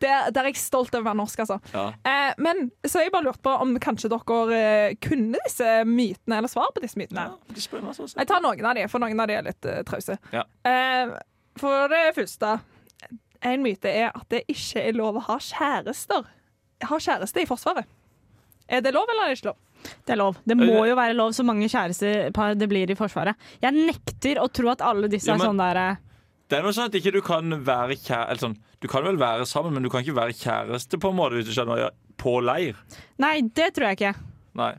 Der, 0.00 0.30
der 0.30 0.44
er 0.44 0.50
jeg 0.50 0.58
stolt 0.60 0.92
over 0.92 1.06
å 1.06 1.08
være 1.08 1.18
norsk, 1.22 1.40
altså. 1.46 1.56
Ja. 1.72 1.86
Eh, 2.04 2.32
men 2.44 2.66
så 2.84 2.98
har 2.98 3.06
jeg 3.06 3.12
bare 3.14 3.24
lurt 3.30 3.40
på 3.44 3.52
om 3.64 3.72
kanskje 3.80 4.10
dere 4.12 4.58
eh, 4.58 4.96
kunne 5.00 5.40
disse 5.46 5.70
mytene, 5.88 6.36
eller 6.36 6.52
svar 6.52 6.68
på 6.76 6.82
disse 6.84 7.00
mytene. 7.00 7.24
Ja, 7.30 7.54
er 7.54 7.64
spennende. 7.64 8.08
Jeg 8.12 8.28
tar 8.28 8.44
noen 8.44 8.68
av 8.68 8.76
de, 8.76 8.84
for 8.92 9.00
noen 9.00 9.24
av 9.24 9.30
de 9.30 9.38
er 9.38 9.46
litt 9.46 9.68
uh, 9.68 9.80
trause. 9.88 10.18
Ja. 10.36 10.44
Eh, 10.68 11.14
for 11.56 11.88
det 11.88 12.02
første, 12.18 12.58
en 13.40 13.64
myte 13.64 13.88
er 13.88 14.10
at 14.10 14.28
det 14.34 14.42
ikke 14.52 14.84
er 14.84 14.98
lov 14.98 15.16
å 15.16 15.24
ha 15.30 15.38
kjærester. 15.40 16.28
Ha 16.90 17.00
kjæreste 17.00 17.46
i 17.46 17.48
Forsvaret. 17.48 17.88
Er 18.68 18.84
det 18.84 18.92
lov, 18.92 19.08
eller 19.08 19.30
er 19.30 19.32
det 19.32 19.40
ikke 19.40 19.54
lov? 19.54 19.62
Det 20.06 20.14
er 20.14 20.20
lov. 20.20 20.36
Det 20.46 20.56
må 20.58 20.84
jo 20.88 20.94
være 20.98 21.14
lov 21.16 21.32
så 21.36 21.44
mange 21.46 21.68
kjærestepar 21.72 22.56
det 22.58 22.68
blir 22.70 22.90
i 22.90 22.96
Forsvaret. 22.98 23.36
Jeg 23.62 23.74
nekter 23.76 24.40
å 24.42 24.48
tro 24.52 24.70
at 24.72 24.82
alle 24.84 25.08
disse 25.12 25.30
Ja, 25.30 25.36
er 25.38 25.46
sånn 25.48 25.60
der 25.60 25.80
eh, 25.82 25.96
Det 26.50 26.58
er 26.58 26.62
noe 26.66 26.74
sånn 26.76 26.88
at 26.90 26.94
ikke 26.98 27.12
du 27.16 27.20
kan 27.26 27.56
være 27.66 27.96
kjære, 27.98 28.26
eller 28.30 28.42
sånn, 28.44 28.56
Du 28.82 28.88
kan 28.92 29.04
vel 29.06 29.16
være 29.20 29.46
sammen, 29.50 29.74
men 29.74 29.82
du 29.86 29.90
kan 29.92 30.02
ikke 30.04 30.16
være 30.18 30.36
kjæreste 30.36 30.98
på 31.02 31.10
en 31.10 31.16
måte 31.18 31.38
hvis 31.38 31.46
du 31.48 31.54
skjønner 31.56 31.90
på 32.20 32.38
leir. 32.44 32.76
Nei, 33.22 33.40
det 33.56 33.70
tror 33.76 33.90
jeg 33.90 33.98
ikke. 34.00 34.12
Nei. 34.56 34.72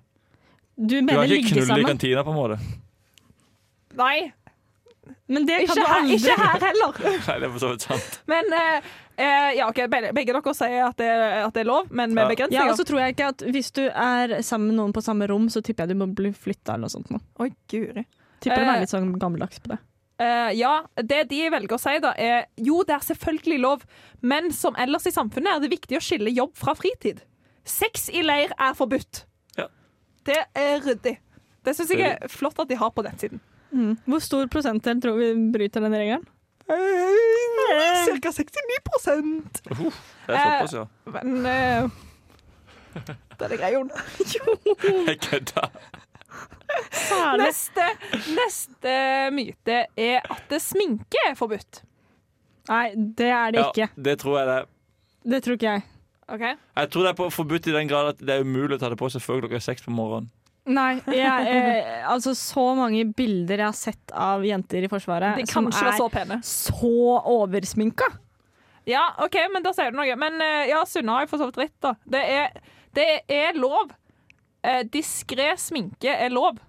Du 0.78 0.96
Du 1.02 1.08
kan 1.10 1.24
ikke 1.26 1.34
ligge 1.34 1.54
knulle 1.56 1.80
i 1.82 1.88
kantina, 1.90 2.24
på 2.24 2.34
en 2.34 2.38
måte. 2.38 2.60
Nei, 3.98 4.32
Men 5.28 5.46
det 5.48 5.56
kan 5.56 5.64
ikke 5.66 5.76
du 5.76 5.82
her, 5.88 6.00
aldri. 6.02 6.16
ikke 6.20 6.36
her 6.40 6.64
heller. 6.68 6.98
Nei, 7.28 7.36
det 7.40 7.48
er 7.48 7.52
for 7.54 7.64
så 7.64 7.70
vidt 7.74 7.86
sant. 7.88 8.18
Men 8.32 8.54
eh, 8.56 8.90
eh, 9.18 9.50
ja, 9.58 9.68
ok, 9.70 9.82
begge, 9.90 10.34
dere 10.34 10.54
sier 10.56 10.86
at 10.88 10.98
det, 11.02 11.10
at 11.48 11.54
det 11.56 11.62
er 11.64 11.70
lov, 11.70 11.90
men 11.92 12.14
med 12.14 12.24
Ja. 12.24 12.30
begrensninger. 12.30 12.66
Ja, 12.66 12.72
og 12.72 12.78
så 12.78 12.86
tror 12.86 13.00
jeg 13.02 13.16
ikke 13.16 13.28
at 13.34 13.44
Hvis 13.52 13.72
du 13.74 13.84
er 13.90 14.42
sammen 14.42 14.68
med 14.72 14.78
noen 14.78 14.94
på 14.94 15.02
samme 15.04 15.28
rom, 15.28 15.48
så 15.50 15.62
tipper 15.62 15.86
jeg 15.88 15.96
du 15.98 16.06
må 16.06 16.08
bli 16.14 16.32
flytta 16.32 16.74
eller 16.76 16.88
noe 16.88 16.94
sånt. 16.94 17.10
Nå. 17.12 17.20
Oi, 17.40 17.50
guri. 17.70 18.06
Tipper 18.40 18.62
de 18.62 18.66
Eh, 18.70 18.76
er 18.76 18.80
litt 18.86 18.90
sånn 18.94 19.18
gammeldags 19.20 19.60
på 19.60 19.74
det. 19.74 19.80
Eh, 20.20 20.52
ja, 20.58 20.84
det 20.98 21.28
de 21.30 21.50
velger 21.50 21.76
å 21.76 21.80
si 21.80 22.00
da 22.00 22.14
er 22.18 22.46
jo, 22.58 22.84
det 22.84 22.96
er 22.96 23.06
selvfølgelig 23.06 23.60
lov, 23.62 23.84
men 24.22 24.52
som 24.52 24.74
ellers 24.76 25.06
i 25.06 25.12
samfunnet 25.12 25.56
er 25.56 25.60
det 25.62 25.70
viktig 25.70 25.98
å 25.98 26.02
skille 26.02 26.34
jobb 26.34 26.56
fra 26.58 26.74
fritid. 26.74 27.22
Sex 27.64 28.10
i 28.10 28.22
leir 28.24 28.50
er 28.58 28.74
forbudt. 28.74 29.26
Ja. 29.58 29.68
Det 30.26 30.40
er 30.56 30.80
ryddig. 30.82 31.18
Det 31.64 31.76
syns 31.76 31.90
jeg 31.92 32.02
er 32.02 32.28
flott 32.32 32.58
at 32.60 32.68
de 32.70 32.76
har 32.76 32.90
på 32.92 33.04
nettsiden. 33.04 33.40
Mm. 33.74 33.98
Hvor 34.08 34.22
stor 34.24 34.48
prosentdel 34.48 35.02
tror 35.04 35.18
vi 35.20 35.34
bryter 35.52 35.82
den 35.84 35.92
regelen? 35.94 36.26
Ca. 36.68 38.32
69 38.32 38.32
Det 40.28 40.36
er 40.36 40.44
såpass, 40.44 40.74
ja. 40.74 40.86
Men 41.06 41.46
eh, 41.46 41.90
Det 43.38 43.46
er 43.46 43.48
det 43.54 43.60
greia. 43.60 43.80
Jeg 45.08 45.20
kødder. 45.22 45.68
Neste, 47.40 47.86
neste 48.36 48.94
myte 49.34 49.78
er 49.98 50.20
at 50.34 50.56
sminke 50.62 51.22
er 51.30 51.36
forbudt. 51.40 51.82
Nei, 52.68 52.90
det 53.18 53.30
er 53.32 53.52
det 53.56 53.62
Ja, 53.62 53.70
ikke. 53.72 53.88
det 54.04 54.18
tror 54.20 54.40
jeg 54.40 54.48
det 54.50 54.56
er. 54.58 54.66
Det 55.32 55.44
tror 55.44 55.54
ikke 55.58 55.70
jeg. 55.72 55.82
Okay. 56.28 56.54
Jeg 56.76 56.90
tror 56.92 57.02
det 57.06 57.10
er 57.10 57.14
på- 57.22 57.30
forbudt 57.32 57.68
i 57.68 57.72
den 57.72 57.88
grad 57.88 58.10
at 58.12 58.20
det 58.20 58.30
er 58.36 58.42
umulig 58.44 58.76
å 58.76 58.80
ta 58.82 58.90
det 58.92 58.98
på 59.00 59.08
seg 59.12 59.22
før 59.24 59.40
klokka 59.46 59.60
seks 59.64 59.82
på 59.86 59.92
morgenen. 59.96 60.28
Nei, 60.68 60.98
jeg, 61.16 61.48
eh, 61.48 62.00
altså 62.12 62.34
så 62.36 62.64
mange 62.76 63.06
bilder 63.16 63.62
jeg 63.62 63.68
har 63.70 63.76
sett 63.78 64.12
av 64.12 64.44
jenter 64.44 64.84
i 64.84 64.90
Forsvaret 64.92 65.38
De 65.40 65.46
som 65.48 65.70
er 65.72 65.94
så 65.96 66.08
pene. 66.12 66.40
så 66.44 66.92
oversminka. 67.32 68.10
Ja, 68.88 69.06
OK, 69.24 69.36
men 69.54 69.64
da 69.64 69.72
sier 69.76 69.92
du 69.92 69.98
noe. 70.00 70.16
Men 70.20 70.42
eh, 70.44 70.70
ja, 70.72 70.82
Sunna 70.88 71.18
har 71.18 71.26
jo 71.26 71.32
for 71.34 71.42
så 71.42 71.48
vidt 71.50 71.62
rett, 71.64 71.76
da. 71.84 71.94
Det 72.08 72.22
er, 72.36 72.60
det 72.96 73.08
er 73.32 73.58
lov. 73.60 73.92
Eh, 74.64 74.84
Diskré 74.92 75.54
sminke 75.60 76.12
er 76.14 76.32
lov. 76.36 76.60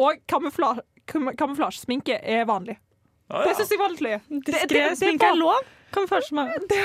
Og 0.00 0.20
kamufla 0.28 0.74
kam 1.08 1.28
kamuflasjesminke 1.36 2.16
er 2.20 2.46
vanlig. 2.48 2.78
Ja, 3.28 3.42
Det 3.44 3.54
syns 3.58 3.72
jeg 3.72 3.80
var 3.80 3.92
litt 3.92 4.04
løye. 4.04 4.20
Diskré 4.44 4.86
sminke 4.96 5.30
er 5.32 5.36
lov. 5.40 5.72
Kan. 5.94 6.06
Det, 6.70 6.78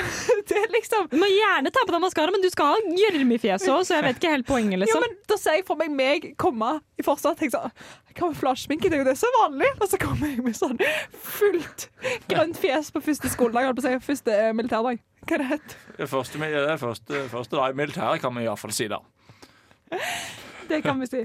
det 0.48 0.60
liksom 0.72 1.08
Du 1.10 1.16
må 1.18 1.26
gjerne 1.30 1.70
ta 1.74 1.82
på 1.86 1.92
deg 1.94 2.02
maskara, 2.04 2.30
men 2.34 2.42
du 2.44 2.48
skal 2.52 2.74
ha 2.76 2.94
gjørme 3.00 3.34
i 3.34 3.40
fjeset 3.42 3.68
òg, 3.74 3.82
så 3.88 3.96
jeg 3.98 4.04
vet 4.06 4.20
ikke 4.20 4.30
helt 4.36 4.46
poenget, 4.48 4.76
Jo, 4.78 4.84
liksom. 4.84 5.02
men 5.04 5.16
Da 5.32 5.38
ser 5.40 5.56
jeg 5.58 5.66
for 5.68 5.80
meg 5.80 5.90
meg 5.98 6.28
komme 6.40 6.76
i 7.00 7.04
forsvar 7.06 7.34
og 7.34 7.40
tenke 7.42 7.56
sånn 7.58 7.74
Kamuflasjesminke, 8.20 8.90
det 8.90 8.98
er 8.98 9.02
jo 9.04 9.08
det 9.10 9.14
som 9.20 9.30
er 9.30 9.36
vanlig. 9.38 9.68
Og 9.80 9.86
så 9.92 9.98
kommer 10.02 10.30
jeg 10.32 10.42
med 10.42 10.56
sånn 10.58 10.78
fullt 11.14 11.84
grønt 12.30 12.58
fjes 12.58 12.88
på 12.94 13.02
første 13.06 13.30
skoledag. 13.30 13.68
holdt 13.70 13.78
på 13.78 13.84
å 13.84 13.86
si, 13.86 14.00
Første 14.08 14.34
eh, 14.34 14.50
militærdag. 14.58 14.98
Hva 15.28 15.36
er 15.36 15.42
det 15.44 15.48
het? 15.52 15.76
Første, 16.10 16.40
første, 16.82 17.20
første 17.30 17.56
dag 17.60 17.70
i 17.74 17.78
militæret, 17.78 18.20
kan 18.24 18.34
vi 18.34 18.46
iallfall 18.48 18.74
si 18.74 18.88
da. 18.90 18.98
Det 20.70 20.82
kan 20.84 20.98
vi 21.02 21.06
si. 21.10 21.22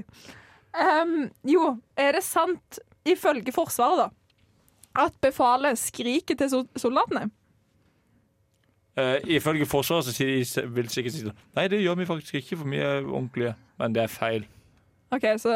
Um, 0.76 1.26
jo, 1.48 1.72
er 1.98 2.18
det 2.18 2.22
sant, 2.26 2.78
ifølge 3.08 3.52
Forsvaret, 3.54 4.06
da, 4.06 5.04
at 5.06 5.14
befalet 5.24 5.78
skriker 5.80 6.36
til 6.38 6.50
sol- 6.52 6.70
soldatene? 6.78 7.28
Uh, 8.96 9.18
ifølge 9.28 9.66
Forsvaret 9.68 10.06
så 10.06 10.14
sier 10.16 10.38
de 10.40 10.70
vil 10.72 10.86
sikkert 10.88 11.12
si 11.12 11.26
Nei, 11.28 11.66
det 11.68 11.82
gjør 11.82 11.98
vi 12.00 12.08
faktisk 12.08 12.38
ikke, 12.40 12.56
for 12.62 12.72
vi 12.72 12.80
er 12.80 13.04
ordentlige. 13.04 13.52
Men 13.76 13.92
det 13.92 14.06
er 14.06 14.12
feil. 14.12 14.46
OK, 15.12 15.26
så 15.42 15.52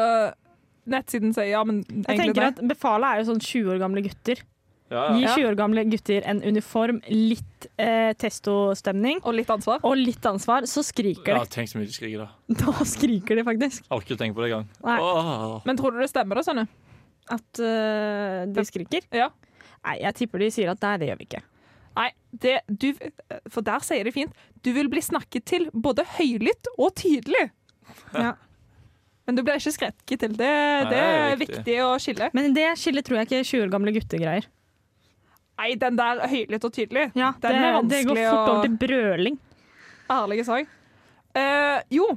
nettsiden 0.91 1.33
sier 1.33 1.51
ja, 1.55 1.63
men 1.65 1.81
Jeg 2.07 2.19
tenker 2.21 2.51
at 2.51 2.61
Befalet 2.69 3.07
er 3.09 3.21
jo 3.21 3.31
sånn 3.31 3.41
20 3.41 3.73
år 3.73 3.81
gamle 3.81 4.03
gutter. 4.05 4.43
Ja, 4.91 5.05
Gi 5.15 5.23
20 5.23 5.47
år 5.47 5.55
gamle 5.55 5.83
gutter 5.87 6.25
en 6.27 6.41
uniform, 6.43 6.97
litt 7.07 7.67
eh, 7.79 8.11
testostemning 8.19 9.21
Og 9.23 9.37
litt 9.37 9.51
ansvar. 9.53 9.79
og 9.87 9.95
litt 9.95 10.25
ansvar, 10.27 10.67
så 10.67 10.83
skriker 10.83 11.31
ja 11.31 11.45
de. 11.45 11.51
tenk 11.53 11.71
så 11.71 11.79
mye 11.79 11.87
de 11.87 11.95
skriker 11.95 12.25
da. 12.25 12.27
Da 12.61 12.87
skriker 12.87 13.39
de 13.39 13.45
faktisk. 13.47 13.85
Jeg 13.85 13.95
orker 13.95 14.09
ikke 14.09 14.19
å 14.19 14.23
tenke 14.25 14.37
på 14.37 14.43
det 14.43 14.49
engang. 14.51 15.63
Men 15.69 15.79
tror 15.79 15.95
du 15.95 16.01
det 16.03 16.09
stemmer, 16.11 16.41
da, 16.41 16.43
Sønne? 16.43 16.67
At 17.31 17.63
uh, 17.63 18.43
de 18.51 18.65
skriker? 18.67 19.07
Ja. 19.15 19.29
Nei, 19.85 19.95
jeg 20.03 20.17
tipper 20.19 20.43
de 20.43 20.51
sier 20.53 20.73
at 20.73 20.83
nei, 20.83 20.97
det 20.99 21.07
gjør 21.09 21.21
vi 21.21 21.29
ikke. 21.29 21.43
Nei, 21.97 22.07
det, 22.43 22.59
du, 22.67 22.93
for 23.51 23.65
der 23.67 23.83
sier 23.83 24.07
de 24.07 24.13
fint 24.15 24.31
Du 24.63 24.69
vil 24.71 24.87
bli 24.91 25.01
snakket 25.03 25.43
til 25.49 25.67
både 25.73 26.05
høylytt 26.15 26.69
og 26.77 26.93
tydelig. 26.95 27.49
Ja. 28.15 28.35
Men 29.27 29.37
du 29.37 29.43
blir 29.45 29.59
ikke 29.59 29.73
skrekket 29.75 30.23
til. 30.23 30.33
Det, 30.39 30.47
Nei, 30.47 30.87
det 30.87 30.95
det 30.95 31.03
er 31.03 31.37
viktig. 31.39 31.57
viktig 31.59 31.77
å 31.83 31.91
skille. 32.01 32.29
Men 32.37 32.55
det 32.55 32.69
skillet 32.79 33.07
tror 33.07 33.21
jeg 33.21 33.29
ikke 33.29 33.43
20 33.43 33.65
år 33.65 33.73
gamle 33.75 33.93
gutter 33.95 34.23
greier. 34.23 34.47
Nei, 35.61 35.69
den 35.77 35.99
der 35.99 36.23
høylytt 36.31 36.65
og 36.65 36.73
tydelig, 36.73 37.09
Ja, 37.13 37.33
den 37.43 37.53
det, 37.53 37.65
er 37.69 37.89
det 37.91 38.01
går 38.07 38.19
fort 38.23 38.49
over 38.49 38.63
til 38.65 38.77
brøling. 38.81 39.37
Ærlige 40.11 40.45
sak. 40.47 40.71
Uh, 41.37 41.79
jo. 41.93 42.07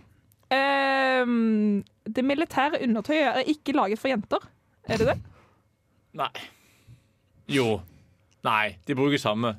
Uh, 0.55 1.83
det 2.17 2.25
militære 2.25 2.81
undertøyet 2.87 3.43
er 3.43 3.51
ikke 3.53 3.77
laget 3.77 4.01
for 4.01 4.11
jenter. 4.11 4.47
Er 4.89 5.01
det 5.01 5.11
det? 5.13 5.19
Nei. 6.17 6.31
Jo. 7.51 7.83
Nei, 8.45 8.75
de 8.85 8.97
bruker 8.99 9.21
samme. 9.21 9.55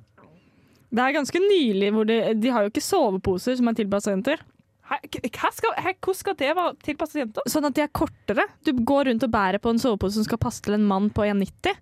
Det 0.96 1.04
er 1.04 1.16
ganske 1.16 1.40
nylig 1.42 1.90
hvor 1.96 2.08
de, 2.08 2.20
de 2.40 2.52
har 2.54 2.66
jo 2.66 2.72
ikke 2.72 2.84
soveposer 2.84 3.58
som 3.60 3.72
er 3.72 3.78
tilpasset 3.80 4.14
jenter. 4.14 4.44
Hæ, 4.86 5.00
hva 5.34 5.50
skal, 5.50 5.74
hæ, 5.82 5.96
hvordan 5.98 6.20
skal 6.20 6.36
det 6.38 6.52
være 6.54 6.76
tilpasset 6.86 7.22
jenter? 7.24 7.48
Sånn 7.50 7.66
at 7.68 7.76
de 7.78 7.84
er 7.84 7.90
kortere. 7.90 8.46
Du 8.68 8.72
går 8.86 9.10
rundt 9.10 9.26
og 9.26 9.32
bærer 9.34 9.62
på 9.62 9.74
en 9.74 9.82
sovepose 9.82 10.20
som 10.20 10.28
skal 10.28 10.40
passe 10.42 10.62
til 10.66 10.78
en 10.78 10.86
mann 10.86 11.10
på 11.14 11.26
1,90. 11.26 11.74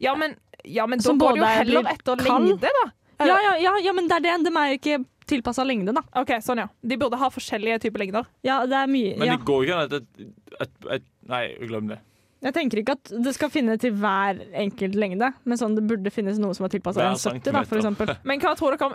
Ja, 0.00 0.14
men, 0.16 0.38
ja, 0.64 0.86
men 0.88 1.02
da 1.02 1.12
går 1.12 1.36
det 1.36 1.42
jo 1.42 1.46
er 1.50 1.60
heller 1.60 1.92
etter 1.92 2.24
kald. 2.24 2.48
lengde, 2.48 2.72
da. 2.80 2.88
Ja, 3.26 3.36
ja, 3.42 3.54
ja, 3.58 3.76
ja, 3.82 3.92
men 3.92 4.08
det 4.08 4.16
er 4.16 4.24
det. 4.24 4.34
De 4.46 4.54
er 4.54 4.72
jo 4.72 4.78
ikke 4.78 4.98
tilpassa 5.28 5.66
lengde, 5.66 5.92
da. 5.92 6.04
OK, 6.16 6.38
sånn, 6.44 6.62
ja. 6.64 6.68
De 6.80 6.98
burde 7.00 7.18
ha 7.20 7.28
forskjellige 7.34 7.82
typer 7.84 8.06
lengder. 8.06 8.28
Ja, 8.46 8.62
det 8.68 8.78
er 8.80 8.90
mye 8.90 9.16
Men 9.18 9.28
ja. 9.28 9.36
det 9.36 9.44
går 9.48 9.66
ikke 9.66 9.76
an 9.76 9.88
at 9.90 9.96
et, 9.98 10.28
et, 10.64 10.76
et 10.96 11.08
Nei, 11.28 11.42
glem 11.68 11.90
det. 11.90 11.98
Jeg 12.38 12.54
tenker 12.54 12.78
ikke 12.82 12.94
at 12.94 13.10
det 13.24 13.32
skal 13.34 13.50
finne 13.50 13.74
til 13.82 13.96
hver 13.98 14.38
enkelt 14.62 14.94
lengde, 14.94 15.32
men 15.42 15.58
sånn 15.58 15.74
det 15.74 15.82
burde 15.90 16.12
finnes 16.14 16.38
noe 16.38 16.54
som 16.54 16.68
er 16.68 16.76
tilpassa 16.76 17.02
en 17.02 17.18
70, 17.18 17.50
da, 17.50 17.64
for 17.66 17.80
eksempel. 17.80 18.12
Men 18.28 18.38
hva 18.44 18.52
tror 18.58 18.76
dere 18.76 18.92
om 18.92 18.94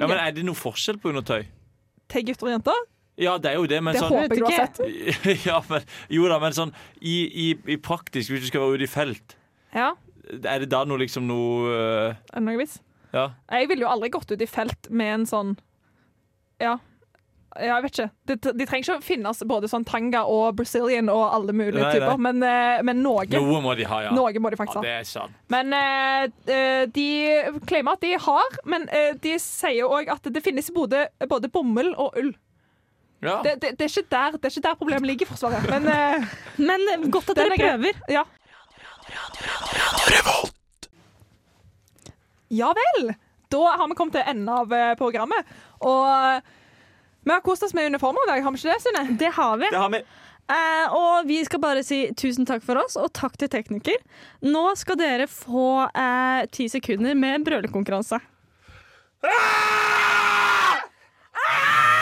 Ja, 0.00 0.08
men 0.08 0.16
Er 0.16 0.32
det 0.32 0.46
noe 0.48 0.56
forskjell 0.56 0.96
på 1.02 1.12
undertøy? 1.12 1.44
til 2.12 2.26
gutter 2.28 2.48
og 2.48 2.52
jenter? 2.54 2.80
Ja, 3.20 3.36
det 3.38 3.52
er 3.52 3.60
jo 3.60 3.66
det, 3.70 3.78
men 3.82 3.94
Det 3.94 4.00
sånn 4.02 4.10
håper 4.10 4.34
jeg 4.34 4.40
du 4.40 4.46
har 4.48 4.56
sett. 4.66 5.46
ja, 5.48 5.60
men, 5.70 5.84
Jo 6.10 6.26
da, 6.30 6.40
men 6.42 6.56
sånn 6.56 6.72
i, 6.98 7.14
i, 7.28 7.46
i 7.70 7.76
praktisk, 7.78 8.32
hvis 8.32 8.42
du 8.42 8.48
skal 8.50 8.64
være 8.64 8.80
ute 8.80 8.88
i 8.88 8.90
felt, 8.90 9.36
Ja, 9.74 9.92
er 10.24 10.64
det 10.64 10.70
da 10.72 10.82
noe 10.88 11.02
liksom 11.02 11.28
noe 11.28 11.68
uh... 11.68 12.16
er 12.16 12.40
det 12.40 12.44
noe 12.48 12.58
vis? 12.58 12.80
Ja. 13.14 13.28
Jeg 13.52 13.68
ville 13.70 13.86
jo 13.86 13.92
aldri 13.92 14.10
gått 14.10 14.32
ut 14.32 14.42
i 14.42 14.50
felt 14.50 14.90
med 14.90 15.20
en 15.20 15.28
sånn 15.30 15.54
Ja. 16.62 16.78
Ja, 17.54 17.76
jeg 17.76 17.84
vet 17.84 17.98
ikke. 17.98 18.06
De, 18.26 18.34
de 18.58 18.66
trenger 18.66 18.82
ikke 18.82 18.94
å 18.98 19.02
finnes 19.04 19.42
både 19.46 19.68
sånn 19.70 19.84
tanga 19.86 20.24
og 20.30 20.56
Brazilian 20.58 21.06
og 21.12 21.22
alle 21.28 21.54
mulige 21.54 21.78
Nei, 21.78 21.90
nei. 21.92 22.00
typer, 22.02 22.22
men, 22.26 22.40
eh, 22.42 22.80
men 22.86 23.02
noe. 23.04 23.26
Noe 23.30 23.60
må 23.62 23.74
de 23.78 23.86
ha, 23.86 24.00
ja. 24.08 24.14
Noe 24.16 24.42
må 24.42 24.50
de 24.50 24.58
faktisk 24.58 24.80
ja 24.80 24.80
ha. 24.80 24.86
det 24.86 24.94
er 24.98 25.06
sant. 25.06 25.36
Men 25.54 25.70
eh, 25.78 26.24
eh, 26.50 26.80
de 26.90 27.06
claimer 27.68 27.94
at 27.94 28.02
de 28.02 28.10
har, 28.24 28.56
men 28.70 28.88
uh, 28.90 29.12
de 29.22 29.36
sier 29.42 29.86
òg 29.86 30.10
at 30.10 30.26
det 30.34 30.42
finnes 30.42 30.70
både, 30.74 31.04
både 31.30 31.50
bomull 31.54 31.92
og 31.92 32.18
ull. 32.18 32.32
Ja. 33.24 33.36
Det, 33.44 33.54
det, 33.62 33.70
det, 33.78 33.86
er 33.86 33.92
ikke 33.92 34.10
der, 34.16 34.34
det 34.34 34.50
er 34.50 34.56
ikke 34.56 34.64
der 34.66 34.80
problemet 34.80 35.08
ligger 35.12 35.30
Forsvaret. 35.30 35.70
Men 35.70 35.86
uh, 35.86 36.34
Men 36.72 37.06
godt 37.14 37.30
at 37.32 37.38
dere 37.38 37.54
er 37.54 37.62
prøver. 37.62 38.02
ja. 38.10 38.26
Ja 42.54 42.74
vel. 42.74 43.14
da 43.50 43.62
har 43.78 43.88
vi 43.88 43.94
kommet 43.98 44.18
til 44.18 44.26
enden 44.34 44.50
av 44.50 44.74
programmet. 44.98 45.54
Og 45.86 46.52
vi 47.24 47.32
har 47.32 47.40
kost 47.40 47.62
oss 47.62 47.74
med 47.74 47.86
uniformer 47.86 48.26
i 48.26 48.30
dag, 48.30 48.44
har 48.44 48.52
vi 48.52 48.60
ikke 48.60 48.74
det, 48.74 48.82
Synne? 48.84 49.04
Det 49.18 49.32
har 49.36 49.56
vi. 49.56 49.70
Det 49.72 49.80
har 49.80 49.92
vi. 49.94 50.02
Eh, 50.54 50.92
og 50.92 51.28
vi 51.28 51.38
skal 51.46 51.60
bare 51.62 51.84
si 51.86 52.02
tusen 52.20 52.44
takk 52.48 52.64
for 52.66 52.76
oss, 52.82 52.98
og 53.00 53.12
takk 53.16 53.38
til 53.40 53.48
tekniker. 53.52 53.96
Nå 54.44 54.66
skal 54.76 55.00
dere 55.00 55.28
få 55.30 55.86
eh, 55.88 56.44
ti 56.52 56.68
sekunder 56.68 57.16
med 57.16 57.46
brølekonkurranse. 57.48 58.20
Ah! 59.24 60.84
Ah! 61.32 61.93